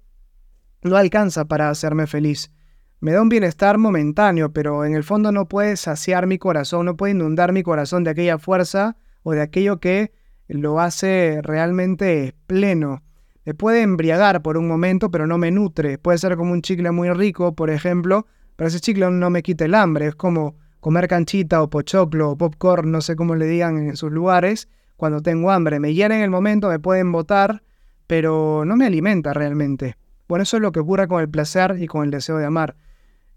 no 0.81 0.95
alcanza 0.95 1.43
para 1.43 1.69
hacerme 1.69 2.07
feliz 2.07 2.53
me 3.01 3.11
da 3.13 3.21
un 3.23 3.29
bienestar 3.29 3.79
momentáneo, 3.79 4.53
pero 4.53 4.85
en 4.85 4.93
el 4.93 5.03
fondo 5.03 5.31
no 5.31 5.47
puede 5.47 5.75
saciar 5.75 6.27
mi 6.27 6.37
corazón, 6.37 6.85
no 6.85 6.95
puede 6.95 7.13
inundar 7.13 7.51
mi 7.51 7.63
corazón 7.63 8.03
de 8.03 8.11
aquella 8.11 8.37
fuerza 8.37 8.95
o 9.23 9.31
de 9.31 9.41
aquello 9.41 9.79
que 9.79 10.11
lo 10.53 10.79
hace 10.79 11.39
realmente 11.41 12.35
pleno. 12.47 13.03
Me 13.45 13.53
puede 13.53 13.81
embriagar 13.81 14.41
por 14.41 14.57
un 14.57 14.67
momento, 14.67 15.09
pero 15.09 15.25
no 15.25 15.37
me 15.37 15.51
nutre. 15.51 15.97
Puede 15.97 16.17
ser 16.17 16.37
como 16.37 16.51
un 16.51 16.61
chicle 16.61 16.91
muy 16.91 17.09
rico, 17.09 17.55
por 17.55 17.69
ejemplo, 17.69 18.27
pero 18.55 18.67
ese 18.67 18.79
chicle 18.79 19.09
no 19.09 19.29
me 19.29 19.43
quita 19.43 19.65
el 19.65 19.75
hambre. 19.75 20.07
Es 20.07 20.15
como 20.15 20.55
comer 20.79 21.07
canchita 21.07 21.61
o 21.61 21.69
pochoclo 21.69 22.31
o 22.31 22.37
popcorn, 22.37 22.91
no 22.91 23.01
sé 23.01 23.15
cómo 23.15 23.35
le 23.35 23.45
digan 23.45 23.77
en 23.77 23.97
sus 23.97 24.11
lugares, 24.11 24.67
cuando 24.97 25.21
tengo 25.21 25.51
hambre. 25.51 25.79
Me 25.79 25.93
llena 25.93 26.15
en 26.15 26.21
el 26.21 26.29
momento, 26.29 26.69
me 26.69 26.79
pueden 26.79 27.11
botar, 27.11 27.63
pero 28.07 28.63
no 28.65 28.75
me 28.75 28.85
alimenta 28.85 29.33
realmente. 29.33 29.97
Bueno, 30.27 30.43
eso 30.43 30.57
es 30.57 30.61
lo 30.61 30.71
que 30.71 30.79
ocurre 30.79 31.07
con 31.07 31.21
el 31.21 31.29
placer 31.29 31.77
y 31.79 31.87
con 31.87 32.03
el 32.03 32.11
deseo 32.11 32.37
de 32.37 32.45
amar 32.45 32.75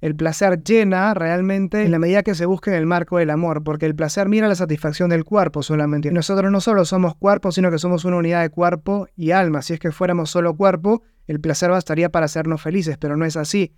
el 0.00 0.14
placer 0.14 0.62
llena 0.62 1.14
realmente 1.14 1.82
en 1.82 1.90
la 1.90 1.98
medida 1.98 2.22
que 2.22 2.34
se 2.34 2.46
busque 2.46 2.70
en 2.70 2.76
el 2.76 2.86
marco 2.86 3.18
del 3.18 3.30
amor, 3.30 3.64
porque 3.64 3.86
el 3.86 3.94
placer 3.94 4.28
mira 4.28 4.48
la 4.48 4.54
satisfacción 4.54 5.08
del 5.10 5.24
cuerpo 5.24 5.62
solamente. 5.62 6.10
Nosotros 6.10 6.50
no 6.52 6.60
solo 6.60 6.84
somos 6.84 7.14
cuerpo, 7.16 7.52
sino 7.52 7.70
que 7.70 7.78
somos 7.78 8.04
una 8.04 8.16
unidad 8.16 8.42
de 8.42 8.50
cuerpo 8.50 9.08
y 9.16 9.30
alma. 9.30 9.62
Si 9.62 9.72
es 9.72 9.80
que 9.80 9.92
fuéramos 9.92 10.30
solo 10.30 10.56
cuerpo, 10.56 11.02
el 11.26 11.40
placer 11.40 11.70
bastaría 11.70 12.10
para 12.10 12.26
hacernos 12.26 12.60
felices, 12.60 12.98
pero 12.98 13.16
no 13.16 13.24
es 13.24 13.36
así. 13.36 13.74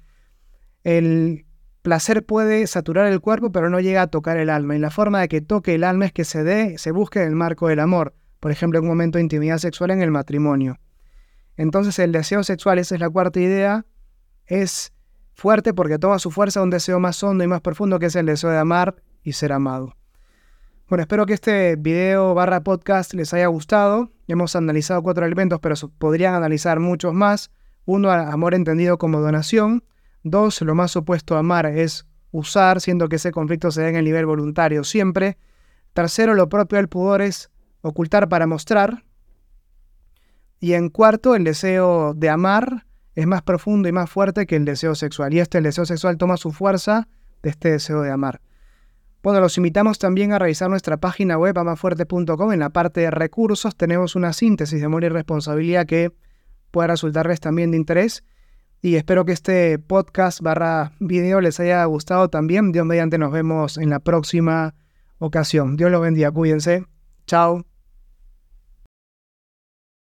El 0.82 1.46
placer 1.82 2.26
puede 2.26 2.66
saturar 2.66 3.06
el 3.06 3.20
cuerpo, 3.20 3.52
pero 3.52 3.70
no 3.70 3.78
llega 3.78 4.02
a 4.02 4.06
tocar 4.08 4.36
el 4.38 4.50
alma. 4.50 4.74
Y 4.74 4.80
la 4.80 4.90
forma 4.90 5.20
de 5.20 5.28
que 5.28 5.40
toque 5.40 5.76
el 5.76 5.84
alma 5.84 6.06
es 6.06 6.12
que 6.12 6.24
se 6.24 6.42
dé, 6.42 6.78
se 6.78 6.90
busque 6.90 7.22
en 7.22 7.28
el 7.28 7.36
marco 7.36 7.68
del 7.68 7.78
amor. 7.78 8.16
Por 8.40 8.50
ejemplo, 8.50 8.80
en 8.80 8.84
un 8.84 8.88
momento 8.88 9.18
de 9.18 9.22
intimidad 9.22 9.58
sexual 9.58 9.92
en 9.92 10.02
el 10.02 10.10
matrimonio. 10.10 10.80
Entonces 11.56 11.98
el 12.00 12.10
deseo 12.10 12.42
sexual, 12.42 12.80
esa 12.80 12.96
es 12.96 13.00
la 13.00 13.08
cuarta 13.08 13.38
idea, 13.38 13.86
es 14.46 14.92
fuerte 15.36 15.74
porque 15.74 15.98
toma 15.98 16.18
su 16.18 16.30
fuerza 16.30 16.62
un 16.62 16.70
deseo 16.70 16.98
más 16.98 17.22
hondo 17.22 17.44
y 17.44 17.46
más 17.46 17.60
profundo 17.60 17.98
que 17.98 18.06
es 18.06 18.16
el 18.16 18.26
deseo 18.26 18.50
de 18.50 18.58
amar 18.58 18.96
y 19.22 19.34
ser 19.34 19.52
amado. 19.52 19.94
Bueno, 20.88 21.02
espero 21.02 21.26
que 21.26 21.34
este 21.34 21.76
video 21.76 22.32
barra 22.34 22.62
podcast 22.62 23.12
les 23.12 23.34
haya 23.34 23.46
gustado. 23.48 24.10
Hemos 24.28 24.56
analizado 24.56 25.02
cuatro 25.02 25.26
elementos, 25.26 25.60
pero 25.60 25.74
podrían 25.98 26.34
analizar 26.34 26.80
muchos 26.80 27.12
más. 27.12 27.50
Uno, 27.84 28.10
amor 28.10 28.54
entendido 28.54 28.96
como 28.96 29.20
donación. 29.20 29.84
Dos, 30.22 30.62
lo 30.62 30.74
más 30.74 30.96
opuesto 30.96 31.36
a 31.36 31.40
amar 31.40 31.66
es 31.66 32.06
usar, 32.30 32.80
siendo 32.80 33.08
que 33.08 33.16
ese 33.16 33.30
conflicto 33.30 33.70
se 33.70 33.82
da 33.82 33.90
en 33.90 33.96
el 33.96 34.04
nivel 34.04 34.24
voluntario 34.24 34.84
siempre. 34.84 35.36
Tercero, 35.92 36.34
lo 36.34 36.48
propio 36.48 36.76
del 36.76 36.88
pudor 36.88 37.20
es 37.20 37.50
ocultar 37.82 38.28
para 38.28 38.46
mostrar. 38.46 39.04
Y 40.60 40.72
en 40.72 40.88
cuarto, 40.88 41.34
el 41.34 41.44
deseo 41.44 42.14
de 42.14 42.30
amar 42.30 42.85
es 43.16 43.26
más 43.26 43.42
profundo 43.42 43.88
y 43.88 43.92
más 43.92 44.08
fuerte 44.08 44.46
que 44.46 44.56
el 44.56 44.64
deseo 44.64 44.94
sexual. 44.94 45.34
Y 45.34 45.40
este, 45.40 45.58
el 45.58 45.64
deseo 45.64 45.86
sexual, 45.86 46.18
toma 46.18 46.36
su 46.36 46.52
fuerza 46.52 47.08
de 47.42 47.50
este 47.50 47.72
deseo 47.72 48.02
de 48.02 48.10
amar. 48.12 48.40
Bueno, 49.22 49.40
los 49.40 49.56
invitamos 49.56 49.98
también 49.98 50.32
a 50.32 50.38
revisar 50.38 50.70
nuestra 50.70 50.98
página 50.98 51.36
web 51.36 51.58
amafuerte.com. 51.58 52.52
En 52.52 52.60
la 52.60 52.70
parte 52.70 53.00
de 53.00 53.10
recursos 53.10 53.74
tenemos 53.74 54.14
una 54.14 54.32
síntesis 54.32 54.78
de 54.78 54.86
amor 54.86 55.02
y 55.02 55.08
responsabilidad 55.08 55.86
que 55.86 56.12
pueda 56.70 56.88
resultarles 56.88 57.40
también 57.40 57.70
de 57.70 57.78
interés. 57.78 58.22
Y 58.82 58.96
espero 58.96 59.24
que 59.24 59.32
este 59.32 59.78
podcast 59.78 60.42
barra 60.42 60.92
video 61.00 61.40
les 61.40 61.58
haya 61.58 61.84
gustado 61.86 62.28
también. 62.28 62.70
Dios 62.70 62.86
mediante 62.86 63.18
nos 63.18 63.32
vemos 63.32 63.78
en 63.78 63.90
la 63.90 63.98
próxima 63.98 64.74
ocasión. 65.18 65.76
Dios 65.76 65.90
los 65.90 66.02
bendiga, 66.02 66.30
cuídense. 66.30 66.84
Chao. 67.26 67.75